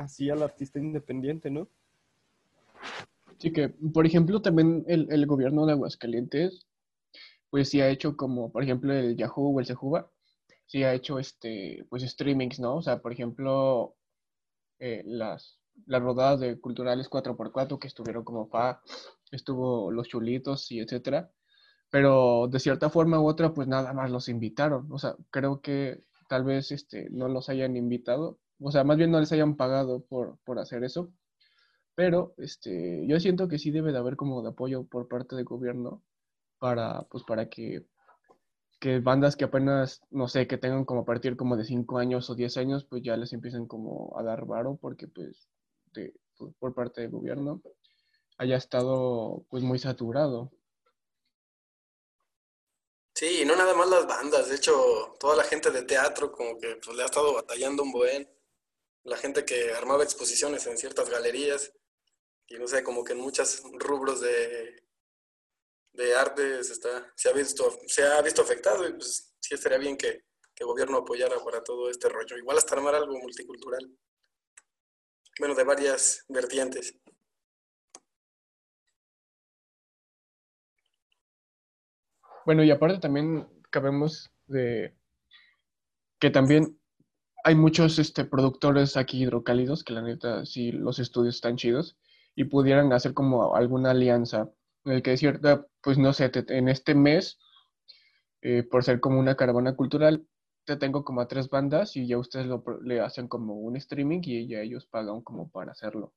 [0.00, 1.68] así al artista independiente, ¿no?
[3.38, 6.66] Sí, que, por ejemplo, también el, gobierno de Aguascalientes,
[7.50, 10.10] pues sí ha hecho como, por ejemplo, el Yahoo o el Sejuba,
[10.66, 12.76] sí ha hecho este, pues streamings, ¿no?
[12.76, 13.96] O sea, por ejemplo,
[14.78, 18.82] eh, las, las rodadas de culturales 4x4 que estuvieron como FA,
[19.30, 21.30] estuvo Los Chulitos y etcétera,
[21.90, 24.90] pero de cierta forma u otra, pues nada más los invitaron.
[24.92, 29.11] O sea, creo que tal vez este, no los hayan invitado, o sea, más bien
[29.11, 31.12] no les hayan pagado por, por hacer eso,
[31.94, 35.44] pero este, yo siento que sí debe de haber como de apoyo por parte del
[35.44, 36.03] gobierno
[36.59, 37.85] para, pues, para que
[38.81, 42.31] que bandas que apenas, no sé, que tengan como a partir como de 5 años
[42.31, 45.49] o 10 años, pues ya les empiecen como a dar varo porque pues
[45.92, 46.14] de,
[46.59, 47.62] por parte del gobierno
[48.38, 50.51] haya estado pues muy saturado.
[53.14, 56.59] Sí, y no nada más las bandas, de hecho toda la gente de teatro como
[56.59, 58.27] que pues, le ha estado batallando un buen,
[59.04, 61.72] la gente que armaba exposiciones en ciertas galerías
[62.48, 64.82] y no sé, como que en muchos rubros de,
[65.92, 69.78] de arte se, está, se, ha visto, se ha visto afectado y pues sí estaría
[69.78, 72.36] bien que, que el gobierno apoyara para todo este rollo.
[72.36, 73.88] Igual hasta armar algo multicultural.
[75.38, 76.94] Bueno, de varias vertientes.
[82.44, 84.96] Bueno, y aparte también cabemos de
[86.18, 86.79] que también
[87.44, 91.96] hay muchos este, productores aquí hidrocálidos que la neta sí los estudios están chidos
[92.35, 94.50] y pudieran hacer como alguna alianza
[94.85, 97.38] en el que es cierta, pues no sé, en este mes,
[98.42, 100.26] eh, por ser como una caravana cultural,
[100.64, 104.20] te tengo como a tres bandas y ya ustedes lo, le hacen como un streaming
[104.22, 106.14] y ya ellos pagan como para hacerlo.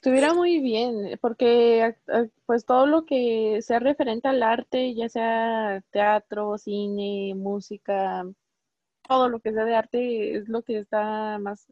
[0.00, 1.94] Estuviera muy bien, porque
[2.46, 8.24] pues todo lo que sea referente al arte, ya sea teatro, cine, música,
[9.06, 11.66] todo lo que sea de arte es lo que está más,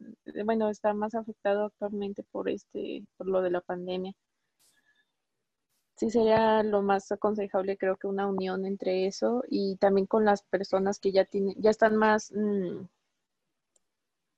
[0.45, 4.13] bueno, está más afectado actualmente por este, por lo de la pandemia.
[5.95, 10.43] Sí sería lo más aconsejable, creo que una unión entre eso y también con las
[10.43, 12.85] personas que ya tienen, ya están más, mm,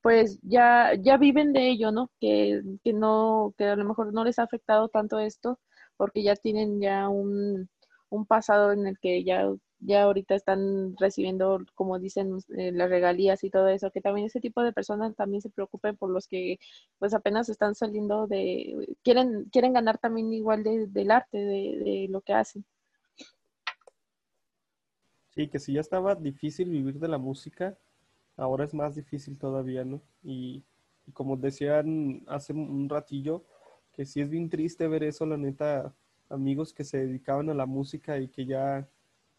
[0.02, 2.12] pues ya, ya viven de ello, ¿no?
[2.20, 5.60] Que, que no, que a lo mejor no les ha afectado tanto esto,
[5.98, 7.70] porque ya tienen ya un,
[8.10, 9.50] un pasado en el que ya
[9.82, 14.40] ya ahorita están recibiendo, como dicen, eh, las regalías y todo eso, que también ese
[14.40, 16.60] tipo de personas también se preocupen por los que
[17.00, 22.34] pues apenas están saliendo de, quieren, quieren ganar también igual del arte, de, lo que
[22.34, 22.64] hacen.
[25.30, 27.78] Sí, que si ya estaba difícil vivir de la música,
[28.42, 30.02] ahora es más difícil todavía, ¿no?
[30.24, 30.64] Y,
[31.14, 33.44] como decían hace un ratillo,
[33.94, 35.94] que sí es bien triste ver eso, la neta,
[36.30, 38.88] amigos que se dedicaban a la música y que ya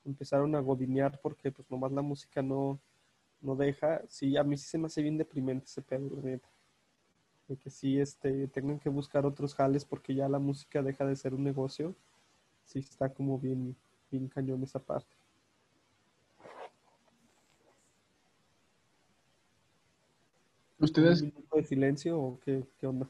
[0.05, 2.81] empezaron a godinear porque pues nomás la música no,
[3.41, 4.03] no deja.
[4.09, 6.49] Sí, a mí sí se me hace bien deprimente ese pedo, la neta.
[7.49, 11.17] De que sí este, tengan que buscar otros jales porque ya la música deja de
[11.17, 11.95] ser un negocio.
[12.65, 13.77] Sí está como bien,
[14.11, 15.22] bien cañón esa parte.
[20.83, 21.23] ¿Ustedes?
[21.23, 23.09] ¿Un minuto de silencio o qué, qué onda?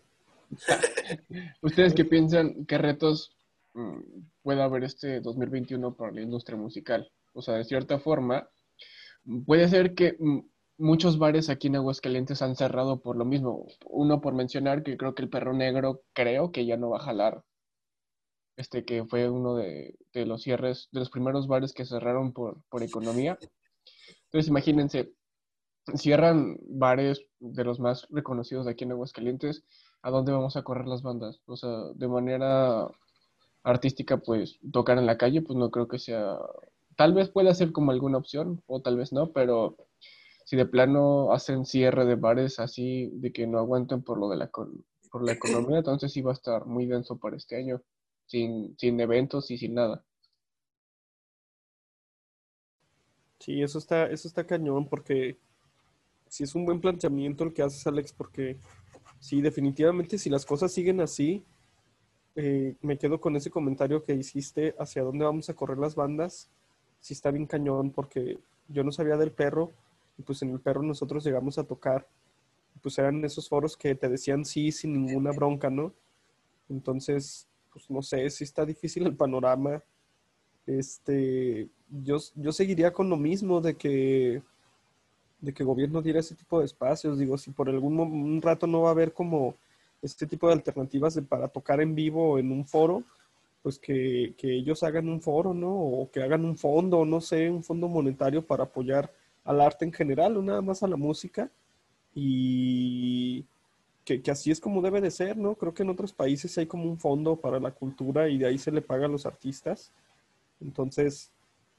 [1.63, 2.65] ¿Ustedes qué piensan?
[2.67, 3.35] ¿Qué retos
[3.75, 4.01] Mm,
[4.43, 7.11] pueda haber este 2021 para la industria musical.
[7.33, 8.49] O sea, de cierta forma,
[9.47, 10.41] puede ser que mm,
[10.79, 13.67] muchos bares aquí en Aguascalientes han cerrado por lo mismo.
[13.87, 17.05] Uno por mencionar que creo que el Perro Negro creo que ya no va a
[17.05, 17.45] jalar.
[18.57, 22.83] Este que fue uno de, los cierres, de los primeros bares que cerraron por, por
[22.83, 23.39] economía.
[24.25, 25.13] Entonces imagínense,
[25.97, 29.65] cierran bares de los más reconocidos de aquí en Aguascalientes,
[30.03, 31.41] ¿a dónde vamos a correr las bandas?
[31.47, 32.89] O sea, de manera
[33.63, 36.39] artística, pues tocar en la calle, pues no creo que sea,
[36.97, 39.77] tal vez pueda ser como alguna opción o tal vez no, pero
[40.45, 44.37] si de plano hacen cierre de bares así, de que no aguanten por lo de
[44.37, 47.83] la, por la economía, entonces sí va a estar muy denso para este año,
[48.27, 50.05] sin, sin eventos y sin nada.
[53.39, 55.37] Sí, eso está, eso está cañón porque
[56.33, 58.57] sí es un buen planteamiento el que haces, Alex, porque
[59.21, 61.45] sí, definitivamente si las cosas siguen así,
[62.37, 66.49] eh, me quedo con ese comentario que hiciste hacia dónde vamos a correr las bandas.
[67.01, 69.73] Sí está bien cañón porque yo no sabía del perro
[70.17, 72.09] y pues en el perro nosotros llegamos a tocar.
[72.81, 75.93] Pues eran esos foros que te decían sí sin ninguna bronca, ¿no?
[76.71, 79.83] Entonces, pues no sé, si está difícil el panorama.
[80.67, 84.43] Este, yo, yo seguiría con lo mismo de que
[85.43, 87.19] de que el gobierno diera ese tipo de espacios.
[87.19, 89.55] Digo, si por algún un rato no va a haber como
[90.01, 93.03] este tipo de alternativas de, para tocar en vivo en un foro,
[93.63, 95.73] pues que, que, ellos hagan un foro, ¿no?
[95.73, 99.13] O que hagan un fondo, no sé, un fondo monetario para apoyar
[99.45, 101.51] al arte en general, o nada más a la música.
[102.15, 103.45] Y
[104.05, 105.55] que, que, así es como debe de ser, ¿no?
[105.57, 108.59] Creo que en otros países hay como un fondo para la cultura y de ahí
[108.59, 109.93] se le paga a los artistas.
[110.61, 111.31] Entonces,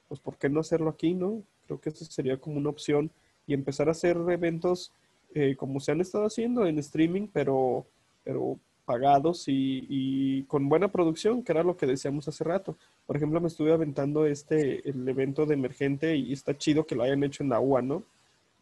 [0.07, 1.43] pues, ¿por qué no hacerlo aquí, no?
[1.66, 3.09] Creo que eso sería como una opción
[3.48, 4.91] y empezar a hacer eventos
[5.34, 7.86] eh, como se han estado haciendo en streaming, pero
[8.24, 12.76] pero pagados y, con buena producción, que era lo que decíamos hace rato.
[13.06, 17.04] Por ejemplo, me estuve aventando este, el evento de Emergente y está chido que lo
[17.04, 18.04] hayan hecho en la UA, ¿no?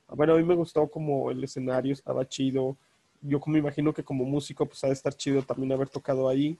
[0.10, 2.76] Bueno, a mí me gustó como el escenario estaba chido.
[3.22, 6.58] Yo como imagino que como músico, pues ha de estar chido también haber tocado ahí.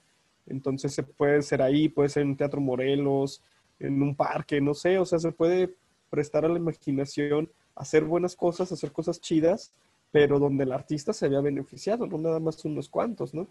[0.48, 3.42] Entonces se puede ser ahí, puede ser en Teatro Morelos,
[3.80, 5.74] en un parque, no sé, o sea, se puede
[6.10, 9.72] prestar a la imaginación, hacer buenas cosas, hacer cosas chidas
[10.12, 13.48] pero donde el artista se había beneficiado, no nada más unos cuantos, ¿no?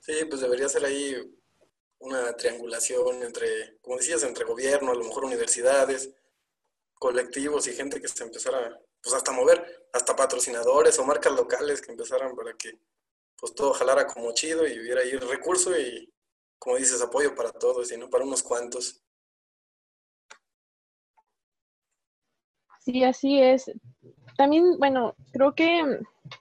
[0.00, 1.14] Sí, pues debería ser ahí
[2.00, 6.10] una triangulación entre, como decías, entre gobierno, a lo mejor universidades,
[6.94, 11.92] colectivos y gente que se empezara, pues hasta mover, hasta patrocinadores o marcas locales que
[11.92, 12.78] empezaran para que
[13.38, 16.12] pues todo jalara como chido y hubiera ahí recurso y,
[16.58, 19.03] como dices, apoyo para todos y no para unos cuantos.
[22.84, 23.72] Sí, así es.
[24.36, 26.00] También, bueno, creo que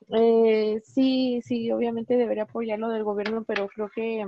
[0.10, 4.26] eh, sí, sí, obviamente debería apoyarlo del gobierno, pero creo que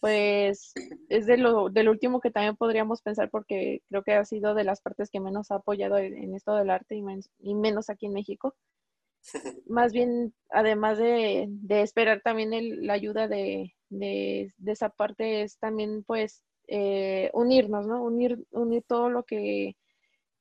[0.00, 0.72] pues
[1.08, 4.64] es de lo, del último que también podríamos pensar porque creo que ha sido de
[4.64, 8.54] las partes que menos ha apoyado en, esto del arte y, menos aquí en México.
[9.66, 16.42] Más bien, además de, esperar también la ayuda de, de, esa parte, es también pues
[16.68, 18.02] eh, unirnos, ¿no?
[18.02, 19.76] Unir, unir todo lo que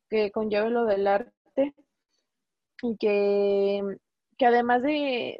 [0.10, 1.74] que conlleve lo del arte
[2.82, 3.82] y que,
[4.38, 5.39] que además de,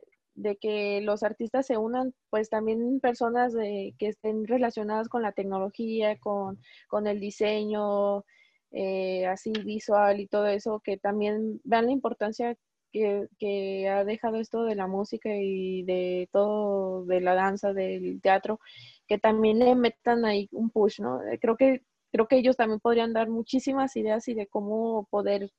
[0.62, 6.18] que los artistas se unan, pues también personas de, que estén relacionadas con la tecnología,
[6.20, 6.58] con,
[7.06, 8.24] el diseño,
[8.72, 12.56] eh, así visual y todo eso, que también vean la importancia
[12.92, 18.22] que, que, ha dejado esto de la música y de todo, de la danza, del
[18.22, 18.60] teatro,
[19.08, 21.20] que también le metan ahí un push, ¿no?
[21.42, 25.52] Creo que creo que ellos también podrían dar muchísimas ideas y de cómo poder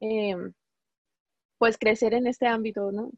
[0.00, 0.36] eh,
[1.58, 3.10] pues crecer en este ámbito, ¿no?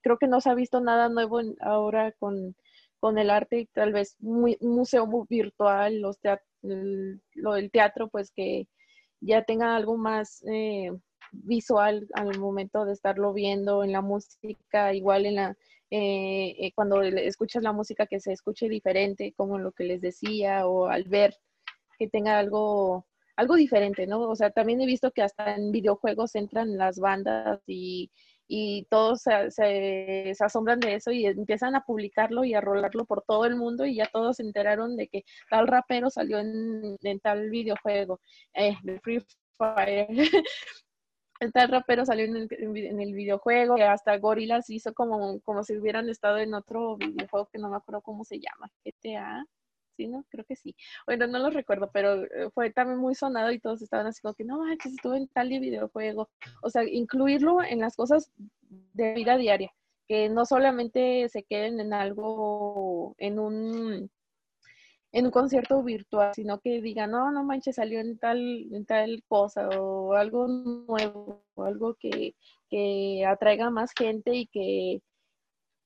[0.00, 2.54] Creo que no se ha visto nada nuevo ahora con,
[3.18, 6.18] el arte, tal vez un museo virtual, los
[6.62, 8.66] lo del teatro, pues que
[9.20, 10.90] ya tenga algo más eh,
[11.32, 15.56] visual al momento de estarlo viendo en la música, igual en la
[15.90, 20.86] eh, cuando escuchas la música que se escuche diferente, como lo que les decía, o
[20.86, 21.36] al ver
[21.98, 24.20] que tenga algo, algo diferente, ¿no?
[24.22, 28.10] O sea, también he visto que hasta en videojuegos entran las bandas y,
[28.46, 33.46] y todos se, asombran de eso y empiezan a publicarlo y a rolarlo por todo
[33.46, 38.20] el mundo y ya todos se enteraron de que tal rapero salió en, tal videojuego,
[38.54, 39.24] eh, de Free
[39.56, 40.06] Fire.
[41.54, 45.76] tal rapero salió en el, en el videojuego, que hasta Gorillaz hizo como, como si
[45.76, 49.44] hubieran estado en otro videojuego que no me acuerdo cómo se llama, GTA,
[49.96, 50.06] ¿sí?
[50.06, 50.24] ¿No?
[50.30, 50.74] Creo que sí.
[51.06, 54.34] Bueno, no lo recuerdo, pero eh, fue también muy sonado y todos estaban así como
[54.34, 56.28] que, no manches, estuve en tal videojuego.
[56.62, 58.30] O sea, incluirlo en las cosas
[58.92, 59.72] de vida diaria,
[60.08, 64.10] que no solamente se queden en algo, en un
[65.14, 68.40] en un concierto virtual, sino que digan, no, no manches, salió en tal,
[68.72, 72.34] en tal cosa, o algo nuevo, o algo que,
[72.68, 75.02] que atraiga más gente y que,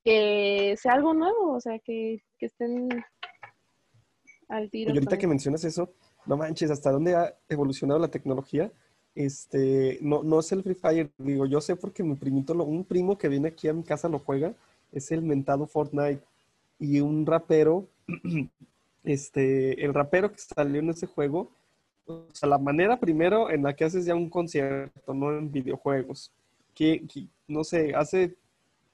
[0.03, 2.89] que sea algo nuevo, o sea, que, que estén
[4.73, 5.93] y ahorita que mencionas eso,
[6.27, 8.73] no manches, ¿hasta dónde ha evolucionado la tecnología?
[9.15, 13.19] Este, no, no es el Free Fire, digo, yo sé porque mi primito, un primo
[13.19, 14.55] que viene aquí a mi casa lo juega,
[14.93, 16.23] es el mentado Fortnite.
[16.79, 17.89] Y un rapero,
[19.05, 21.51] este, el rapero que salió en ese juego,
[22.07, 26.33] o sea, la manera primero en la que haces ya un concierto, no en videojuegos,
[26.75, 28.37] que, que no sé, hace,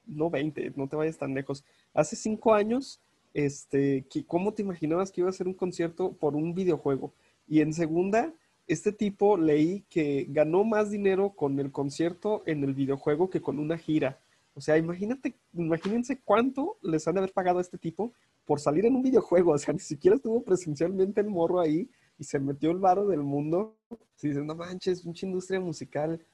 [0.07, 3.01] no 20, no te vayas tan lejos, hace cinco años
[3.35, 7.13] este, ¿cómo te imaginabas que iba a ser un concierto por un videojuego?
[7.47, 8.33] Y en segunda,
[8.67, 13.59] este tipo leí que ganó más dinero con el concierto en el videojuego que con
[13.59, 14.21] una gira.
[14.55, 18.13] O sea, imagínate, imagínense cuánto les han de haber pagado a este tipo
[18.45, 19.53] por salir en un videojuego.
[19.53, 23.23] O sea, ni siquiera estuvo presencialmente el morro ahí y se metió el varo del
[23.23, 23.77] mundo.
[24.15, 26.25] Si dicen, no manches, mucha industria musical.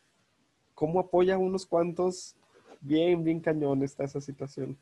[0.74, 2.36] ¿Cómo apoya a unos cuantos?
[2.80, 4.76] Bien, bien cañón está esa situación.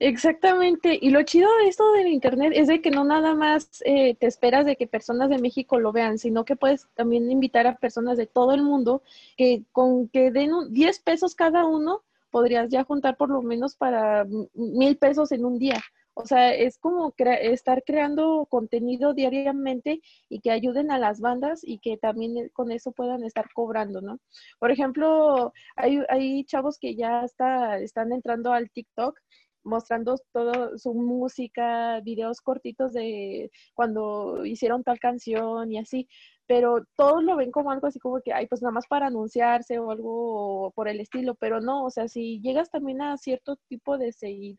[0.00, 0.96] Exactamente.
[1.00, 4.26] Y lo chido de esto del Internet es de que no nada más eh, te
[4.26, 8.16] esperas de que personas de México lo vean, sino que puedes también invitar a personas
[8.16, 9.02] de todo el mundo
[9.36, 14.24] que con que den 10 pesos cada uno, podrías ya juntar por lo menos para
[14.54, 15.80] mil pesos en un día.
[16.14, 21.78] O sea, es como estar creando contenido diariamente y que ayuden a las bandas y
[21.78, 24.18] que también eh, con eso puedan estar cobrando, ¿no?
[24.58, 29.18] Por ejemplo, hay, hay chavos que ya está, están entrando al TikTok
[29.64, 36.08] mostrando todo su música, videos cortitos de cuando hicieron tal canción y así,
[36.46, 39.78] pero todos lo ven como algo así como que, ay, pues nada más para anunciarse
[39.78, 43.98] o algo por el estilo, pero no, o sea, si llegas también a cierto tipo
[43.98, 44.12] de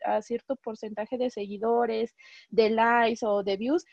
[0.06, 2.16] a cierto porcentaje de seguidores,
[2.50, 3.86] de likes o de views,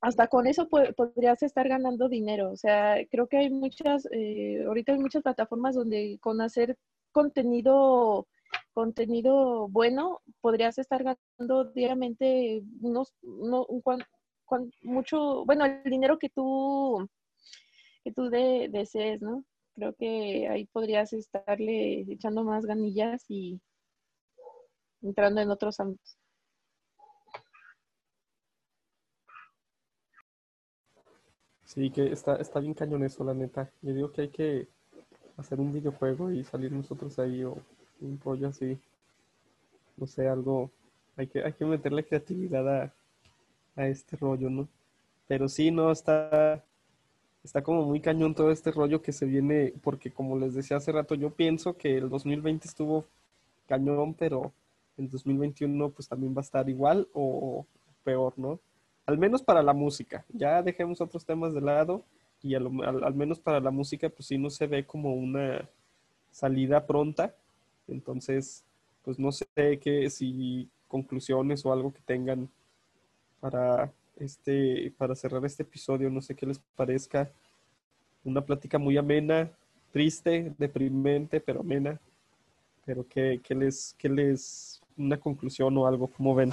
[0.00, 2.50] hasta con eso podrías estar ganando dinero.
[2.50, 6.76] O sea, creo que hay muchas, eh, ahorita hay muchas plataformas donde con hacer
[7.12, 8.26] contenido
[8.74, 13.82] contenido bueno, podrías estar ganando diariamente unos, un,
[14.82, 17.08] mucho, bueno, el dinero que tú,
[18.02, 19.44] que tú desees, ¿no?
[19.74, 23.60] Creo que ahí podrías estarle echando más ganillas y
[25.02, 26.18] entrando en otros ámbitos.
[31.64, 33.72] Sí, que está, está bien cañón eso, la neta.
[33.82, 34.68] Yo digo que hay que
[35.36, 37.56] hacer un videojuego y salir nosotros ahí o
[38.00, 38.78] un rollo así.
[39.96, 40.70] No sé, algo.
[41.16, 42.92] Hay que, hay que meterle creatividad a,
[43.76, 44.68] a este rollo, ¿no?
[45.26, 46.62] Pero sí, no, está,
[47.42, 50.92] está como muy cañón todo este rollo que se viene, porque como les decía hace
[50.92, 53.06] rato, yo pienso que el 2020 estuvo
[53.66, 54.52] cañón, pero
[54.98, 57.66] el 2021 pues también va a estar igual o
[58.04, 58.60] peor, ¿no?
[59.06, 60.24] Al menos para la música.
[60.32, 62.04] Ya dejemos otros temas de lado
[62.42, 65.68] y al, al menos para la música pues sí no se ve como una
[66.30, 67.34] salida pronta
[67.88, 68.64] entonces,
[69.02, 69.46] pues no sé
[69.80, 72.48] qué, si conclusiones o algo que tengan
[73.40, 77.30] para este, para cerrar este episodio, no sé qué les parezca.
[78.24, 79.50] Una plática muy amena,
[79.92, 82.00] triste, deprimente, pero amena.
[82.86, 86.50] Pero que, les, que les, una conclusión o algo, como ven?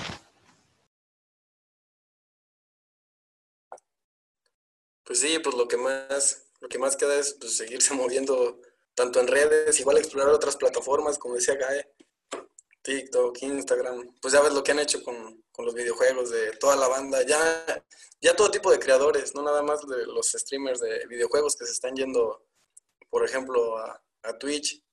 [5.03, 8.59] Pues sí, pues lo que más, lo que más queda es pues, seguirse moviendo
[8.95, 11.93] tanto en redes, igual explorar otras plataformas, como decía Gae,
[12.81, 16.87] TikTok, Instagram, pues ya ves lo que han hecho con, los videojuegos de toda la
[16.87, 17.85] banda, ya,
[18.19, 21.73] ya todo tipo de creadores, no nada más de los streamers de videojuegos que se
[21.73, 22.47] están yendo,
[23.11, 24.01] por ejemplo, a,
[24.39, 24.83] Twitch.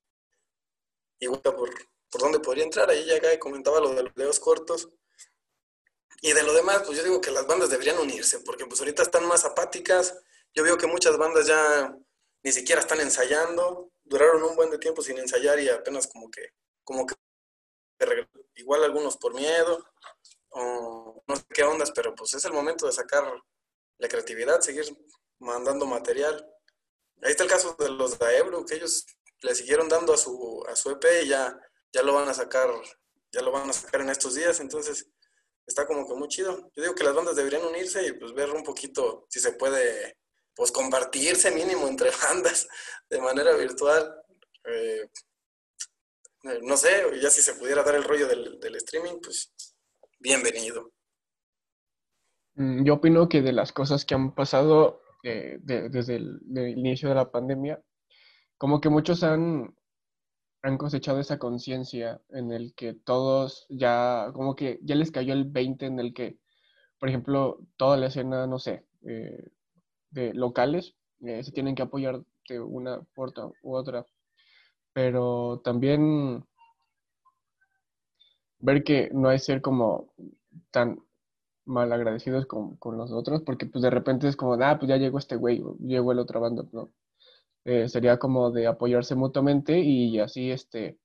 [1.21, 1.71] Y por,
[2.11, 4.91] por dónde podría entrar, ahí ya Gae comentaba lo de los videos cortos.
[6.21, 9.05] Y de lo demás, pues yo digo que las bandas deberían unirse, porque pues ahorita
[9.05, 10.19] están más apáticas.
[10.53, 11.97] Yo veo que muchas bandas ya
[12.43, 16.51] ni siquiera están ensayando, duraron un buen de tiempo sin ensayar y apenas como que,
[16.85, 17.15] como que
[18.55, 19.85] igual algunos por miedo,
[20.51, 23.25] o no sé qué ondas, pero pues es el momento de sacar
[23.99, 24.87] la creatividad, seguir
[25.39, 26.47] mandando material.
[27.23, 29.07] Ahí está el caso de los Daebro, que ellos
[29.43, 31.59] le siguieron dando a su, a su EP y ya,
[31.93, 32.71] ya lo van a sacar,
[33.33, 35.07] ya lo van a sacar en estos días, entonces
[35.67, 36.71] está como que muy chido.
[36.75, 40.19] Yo digo que las bandas deberían unirse y pues ver un poquito si se puede
[40.59, 42.69] pues compartirse mínimo entre bandas
[43.09, 44.13] de manera virtual.
[44.65, 45.09] Eh,
[46.63, 49.53] no sé, ya si se pudiera dar el rollo del, streaming, pues
[50.19, 50.91] bienvenido.
[52.55, 56.41] Mm, yo opino que de las cosas que han pasado eh, desde el,
[56.77, 57.81] inicio de la pandemia,
[58.57, 59.77] como que muchos han,
[60.63, 65.45] han cosechado esa conciencia en el que todos ya, como que ya les cayó el
[65.45, 66.39] 20 en el que,
[66.99, 69.53] por ejemplo, toda la escena, no sé, eh,
[70.11, 74.07] de locales eh, se tienen que apoyar de una forma u otra.
[74.93, 76.45] Pero también
[78.61, 80.13] ver que no hay ser como
[80.71, 81.01] tan
[81.65, 84.97] mal agradecidos con, con los otros, porque pues de repente es como, ah, pues ya
[84.97, 86.93] llegó este güey, llegó el otro bando, ¿no?
[87.65, 90.99] Eh, sería como de apoyarse mutuamente y así, este,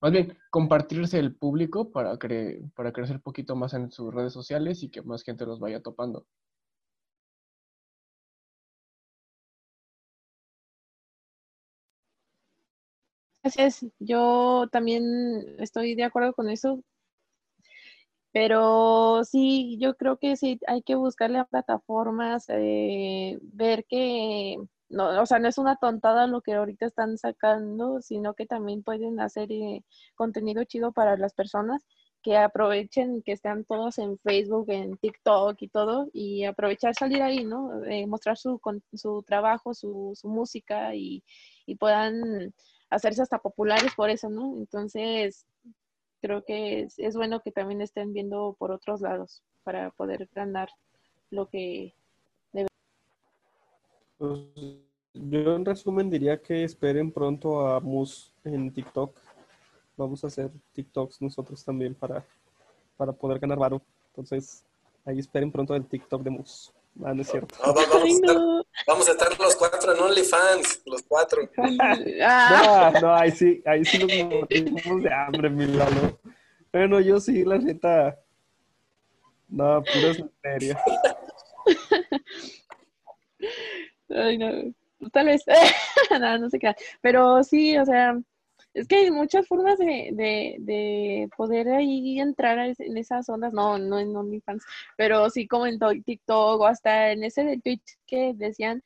[0.00, 4.32] más bien, compartirse el público para, cre para crecer un poquito más en sus redes
[4.34, 6.26] sociales y que más gente los vaya topando.
[13.44, 13.84] Gracias.
[13.98, 15.04] Yo también
[15.58, 16.82] estoy de acuerdo con eso.
[18.32, 24.56] Pero sí, yo creo que sí hay que buscarle a plataformas, eh, ver que,
[24.88, 28.82] no, o sea, no es una tontada lo que ahorita están sacando, sino que también
[28.82, 29.84] pueden hacer eh,
[30.16, 31.86] contenido chido para las personas
[32.22, 37.44] que aprovechen que están todos en Facebook, en TikTok y todo, y aprovechar salir ahí,
[37.44, 37.84] ¿no?
[37.84, 38.60] Eh, mostrar su,
[38.94, 41.22] su trabajo, su, su música y
[41.78, 42.52] puedan
[42.94, 44.56] hacerse hasta populares por eso, ¿no?
[44.56, 45.46] Entonces,
[46.20, 50.68] creo que es, bueno que también estén viendo por otros lados para poder ganar
[51.30, 51.94] lo que
[52.52, 52.68] debe.
[54.18, 54.40] Pues,
[55.12, 59.16] yo en resumen diría que esperen pronto a Mus en TikTok.
[59.96, 62.24] Vamos a hacer TikToks nosotros también para,
[62.96, 63.82] para poder ganar varo.
[64.08, 64.64] Entonces,
[65.04, 66.72] ahí esperen pronto el TikTok de Mus.
[67.02, 67.56] Ah, no es cierto.
[67.64, 68.36] No, vamos, a estar,
[68.86, 71.42] vamos, a estar, los cuatro en OnlyFans, los cuatro.
[72.22, 72.92] Ah.
[72.94, 76.18] No, no, ahí sí, ahí sí nos morimos de hambre, mi Lalo.
[76.72, 78.18] Bueno, yo sí, la neta.
[79.48, 80.76] No, pura serio.
[84.10, 84.74] Ay, no.
[85.12, 85.44] Tal vez.
[86.20, 86.74] no, no sé qué.
[87.00, 88.16] Pero sí, o sea,
[88.74, 93.78] es que hay muchas formas de, de, de poder ahí entrar en esas ondas, no,
[93.78, 94.64] no en OnlyFans,
[94.96, 98.82] pero sí como en TikTok o hasta en ese de Twitch que decían,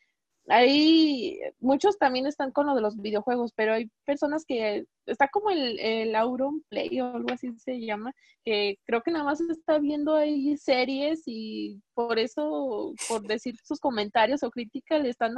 [0.49, 5.51] ahí muchos también están con lo de los videojuegos, pero hay personas que está como
[5.51, 8.12] el, el Auron Play o algo así se llama,
[8.45, 13.80] que creo que nada más está viendo ahí series y por eso, por decir sus
[13.80, 15.34] comentarios o críticas, le están,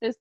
[0.00, 0.12] le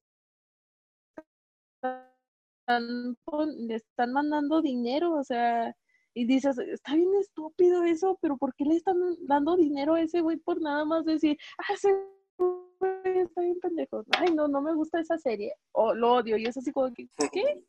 [2.80, 5.76] le están mandando dinero, o sea,
[6.14, 10.22] y dices, está bien estúpido eso, pero ¿por qué le están dando dinero a ese
[10.22, 11.94] güey por nada más decir, ah, ese
[12.38, 14.04] güey está bien pendejo?
[14.18, 17.08] Ay, no, no me gusta esa serie, o lo odio, y es así como que,
[17.32, 17.64] ¿qué?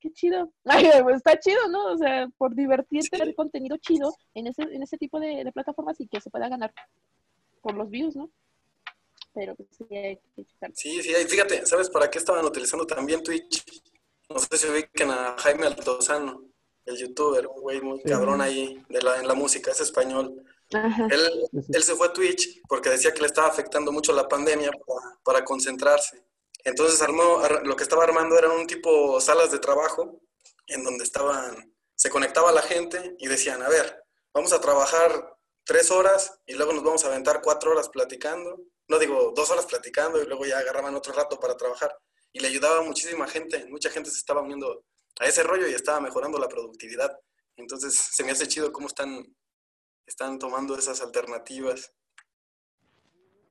[0.00, 0.52] Qué chido.
[0.64, 1.92] Ay, está chido, ¿no?
[1.92, 6.00] O sea, por divertirte, el contenido chido en ese, en ese tipo de, de plataformas
[6.00, 6.72] y que se pueda ganar
[7.62, 8.30] por los views, ¿no?
[9.34, 13.64] Pero pues, sí hay que Sí, sí, fíjate, ¿sabes para qué estaban utilizando también Twitch?
[14.32, 16.44] No sé si ubican a Jaime Altozano,
[16.84, 20.42] el youtuber, un güey muy cabrón ahí de la, en la música, es español.
[20.70, 24.70] Él, él, se fue a Twitch porque decía que le estaba afectando mucho la pandemia
[24.70, 26.24] para, para concentrarse.
[26.64, 30.20] Entonces armó, lo que estaba armando era un tipo salas de trabajo
[30.68, 34.02] en donde estaban, se conectaba la gente y decían, a ver,
[34.32, 38.60] vamos a trabajar tres horas y luego nos vamos a aventar cuatro horas platicando.
[38.88, 41.96] No digo dos horas platicando y luego ya agarraban otro rato para trabajar
[42.32, 43.66] y le ayudaba a muchísima gente.
[43.68, 44.84] Mucha gente se estaba uniendo
[45.20, 47.18] a ese rollo y estaba mejorando la productividad.
[47.56, 49.24] Entonces se me hace chido cómo están,
[50.06, 51.92] están tomando esas alternativas.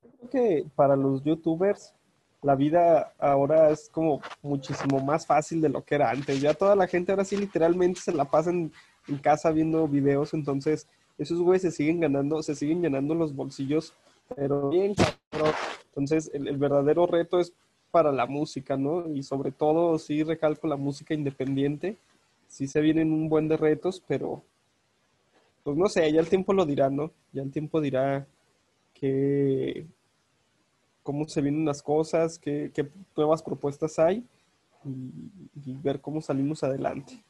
[0.01, 1.93] Creo que para los youtubers
[2.41, 6.41] la vida ahora es como muchísimo más fácil de lo que era antes.
[6.41, 8.71] Ya toda la gente ahora sí literalmente se la pasa en,
[9.21, 13.93] casa viendo videos, entonces esos güeyes se siguen ganando, se siguen llenando los bolsillos,
[14.35, 15.53] pero bien cabrón.
[15.87, 17.53] Entonces el, el verdadero reto es
[17.91, 19.07] para la música, ¿no?
[19.13, 21.97] Y sobre todo, sí recalco la música independiente.
[22.47, 24.43] Sí se vienen un buen de retos, pero
[25.63, 27.11] pues no sé, ya el tiempo lo dirá, ¿no?
[27.31, 28.25] Ya el tiempo dirá
[28.93, 29.85] que
[31.03, 34.25] cómo se vienen las cosas, qué, qué nuevas propuestas hay
[34.85, 37.23] y, ver cómo salimos adelante.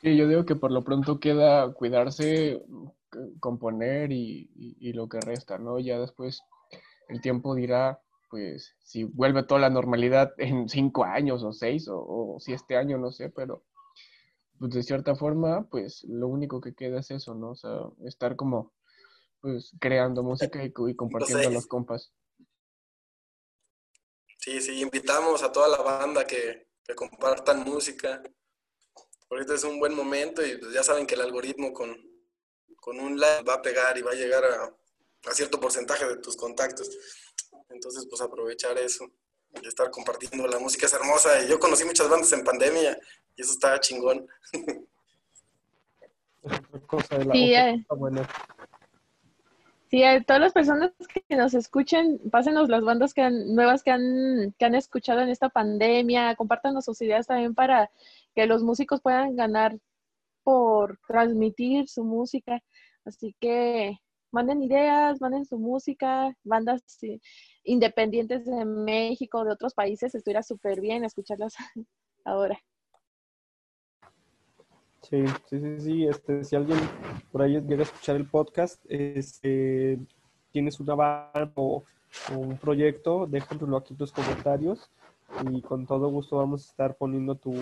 [0.00, 2.62] Sí, yo digo que por lo pronto queda cuidarse,
[3.40, 5.78] componer y, y lo que resta, ¿no?
[5.78, 6.42] Ya después
[7.08, 8.00] el tiempo dirá,
[8.30, 12.98] pues, si vuelve toda la normalidad en cinco años o seis, o, si este año,
[12.98, 13.64] no sé, pero
[14.58, 17.50] pues de cierta forma, pues lo único que queda es eso, ¿no?
[17.50, 18.72] O sea, estar como,
[19.40, 22.12] pues, creando música y, compartiendo los compas.
[24.38, 28.20] Sí, sí, invitamos a toda la banda que, que compartan música.
[29.30, 31.96] Ahorita es un buen momento y pues ya saben que el algoritmo con,
[32.80, 34.74] con un like va a pegar y va a llegar a,
[35.26, 36.90] a cierto porcentaje de tus contactos.
[37.70, 39.10] Entonces, pues aprovechar eso
[39.62, 41.42] y estar compartiendo la música es hermosa.
[41.42, 42.98] Y yo conocí muchas bandas en pandemia
[43.36, 44.26] y eso está chingón.
[47.32, 47.84] sí, eh.
[49.90, 50.92] sí, a todas las personas
[51.28, 55.48] que nos escuchen, pásenos las bandas que nuevas que han, que han escuchado en esta
[55.48, 57.90] pandemia, compártanos sus ideas también para
[58.34, 59.78] que los músicos puedan ganar
[60.42, 62.62] por transmitir su música.
[63.04, 63.98] Así que
[64.30, 66.82] manden ideas, manden su música, bandas
[67.64, 71.54] independientes de México, de otros países, estuviera súper bien escucharlas
[72.24, 72.58] ahora.
[75.02, 76.78] Sí, sí, sí, sí, este, si alguien
[77.30, 79.98] por ahí llega a escuchar el podcast, este,
[80.50, 81.84] tienes una banda o,
[82.34, 84.90] un proyecto, déjenlo aquí en los comentarios
[85.52, 87.54] y con todo gusto vamos a estar poniendo tu,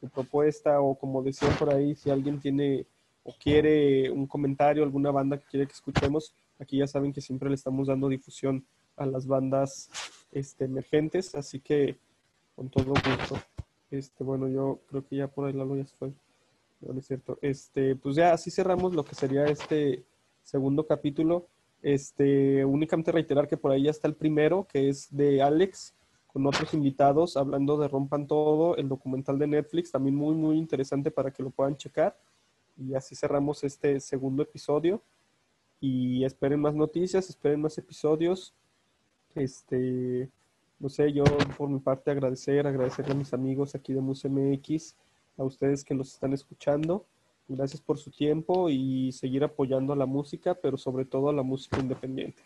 [0.00, 2.84] tu propuesta o como decían por ahí, si alguien tiene
[3.26, 7.48] o quiere un comentario, alguna banda que quiere que escuchemos, aquí ya saben que siempre
[7.48, 8.64] le estamos dando difusión
[8.96, 9.90] a las bandas
[10.30, 11.98] este, emergentes, así que
[12.54, 13.36] con todo gusto.
[13.90, 16.12] Este, bueno, yo creo que ya por ahí la ya se fue.
[16.80, 17.36] No, es cierto.
[17.42, 20.04] Este, pues ya así cerramos lo que sería este
[20.44, 21.48] segundo capítulo.
[21.82, 25.94] Este, únicamente reiterar que por ahí ya está el primero, que es de Alex,
[26.28, 31.10] con otros invitados, hablando de Rompan Todo, el documental de Netflix, también muy, muy interesante
[31.10, 32.16] para que lo puedan checar.
[32.76, 35.02] Y así cerramos este segundo episodio.
[35.80, 38.54] Y esperen más noticias, esperen más episodios.
[39.34, 40.30] Este,
[40.78, 41.24] no sé, yo
[41.56, 44.96] por mi parte agradecer, agradecerle a mis amigos aquí de MusMX,
[45.36, 47.04] a ustedes que nos están escuchando.
[47.48, 51.42] Gracias por su tiempo y seguir apoyando a la música, pero sobre todo a la
[51.42, 52.42] música independiente.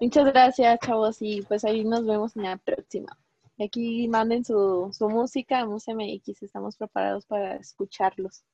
[0.00, 3.16] Muchas gracias, chavos, y pues ahí nos vemos en la próxima.
[3.58, 8.44] Aquí manden su, su música a MusMX, estamos preparados para escucharlos.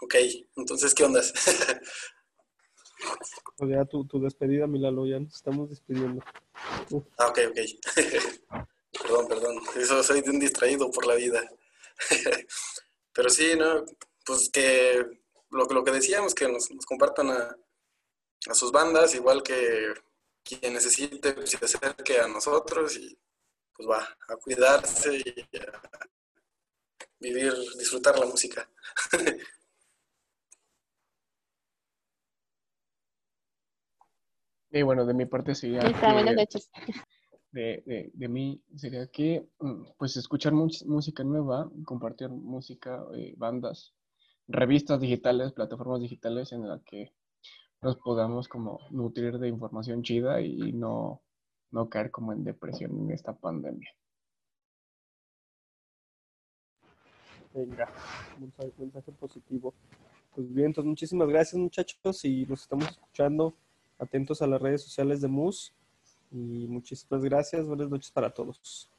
[0.00, 0.14] Ok,
[0.56, 1.32] entonces, ¿qué ondas?
[3.58, 6.22] o ya tu, tu despedida, Milalo, ya nos estamos despidiendo.
[7.18, 7.58] Ah, ok, ok.
[9.02, 9.56] perdón, perdón.
[9.76, 11.42] Eso soy de un distraído por la vida.
[13.12, 13.84] Pero sí, ¿no?
[14.24, 15.04] Pues que
[15.50, 17.56] lo, lo que decíamos, que nos, compartan a,
[18.46, 19.94] a, sus bandas, igual que
[20.42, 23.18] quien necesite pues, se acerque a nosotros y
[23.74, 25.80] pues va a cuidarse y a
[27.20, 28.68] vivir, disfrutar la música.
[34.70, 35.80] Y bueno, de mi parte sería...
[37.50, 43.94] De, de, mí sería que, mm, pues, escuchar música nueva, compartir música, eh, bandas,
[44.46, 47.14] revistas digitales, plataformas digitales en las que
[47.80, 51.20] nos podamos como nutrir de información chida y no,
[51.70, 53.88] no caer como en depresión en esta pandemia.
[57.54, 57.88] Venga,
[58.38, 59.74] mensaje, mensaje positivo.
[60.34, 63.54] Pues bien, entonces muchísimas gracias muchachos y nos estamos escuchando
[63.98, 65.72] atentos a las redes sociales de MUS
[66.30, 67.66] y muchísimas gracias.
[67.66, 68.90] Buenas noches para todos.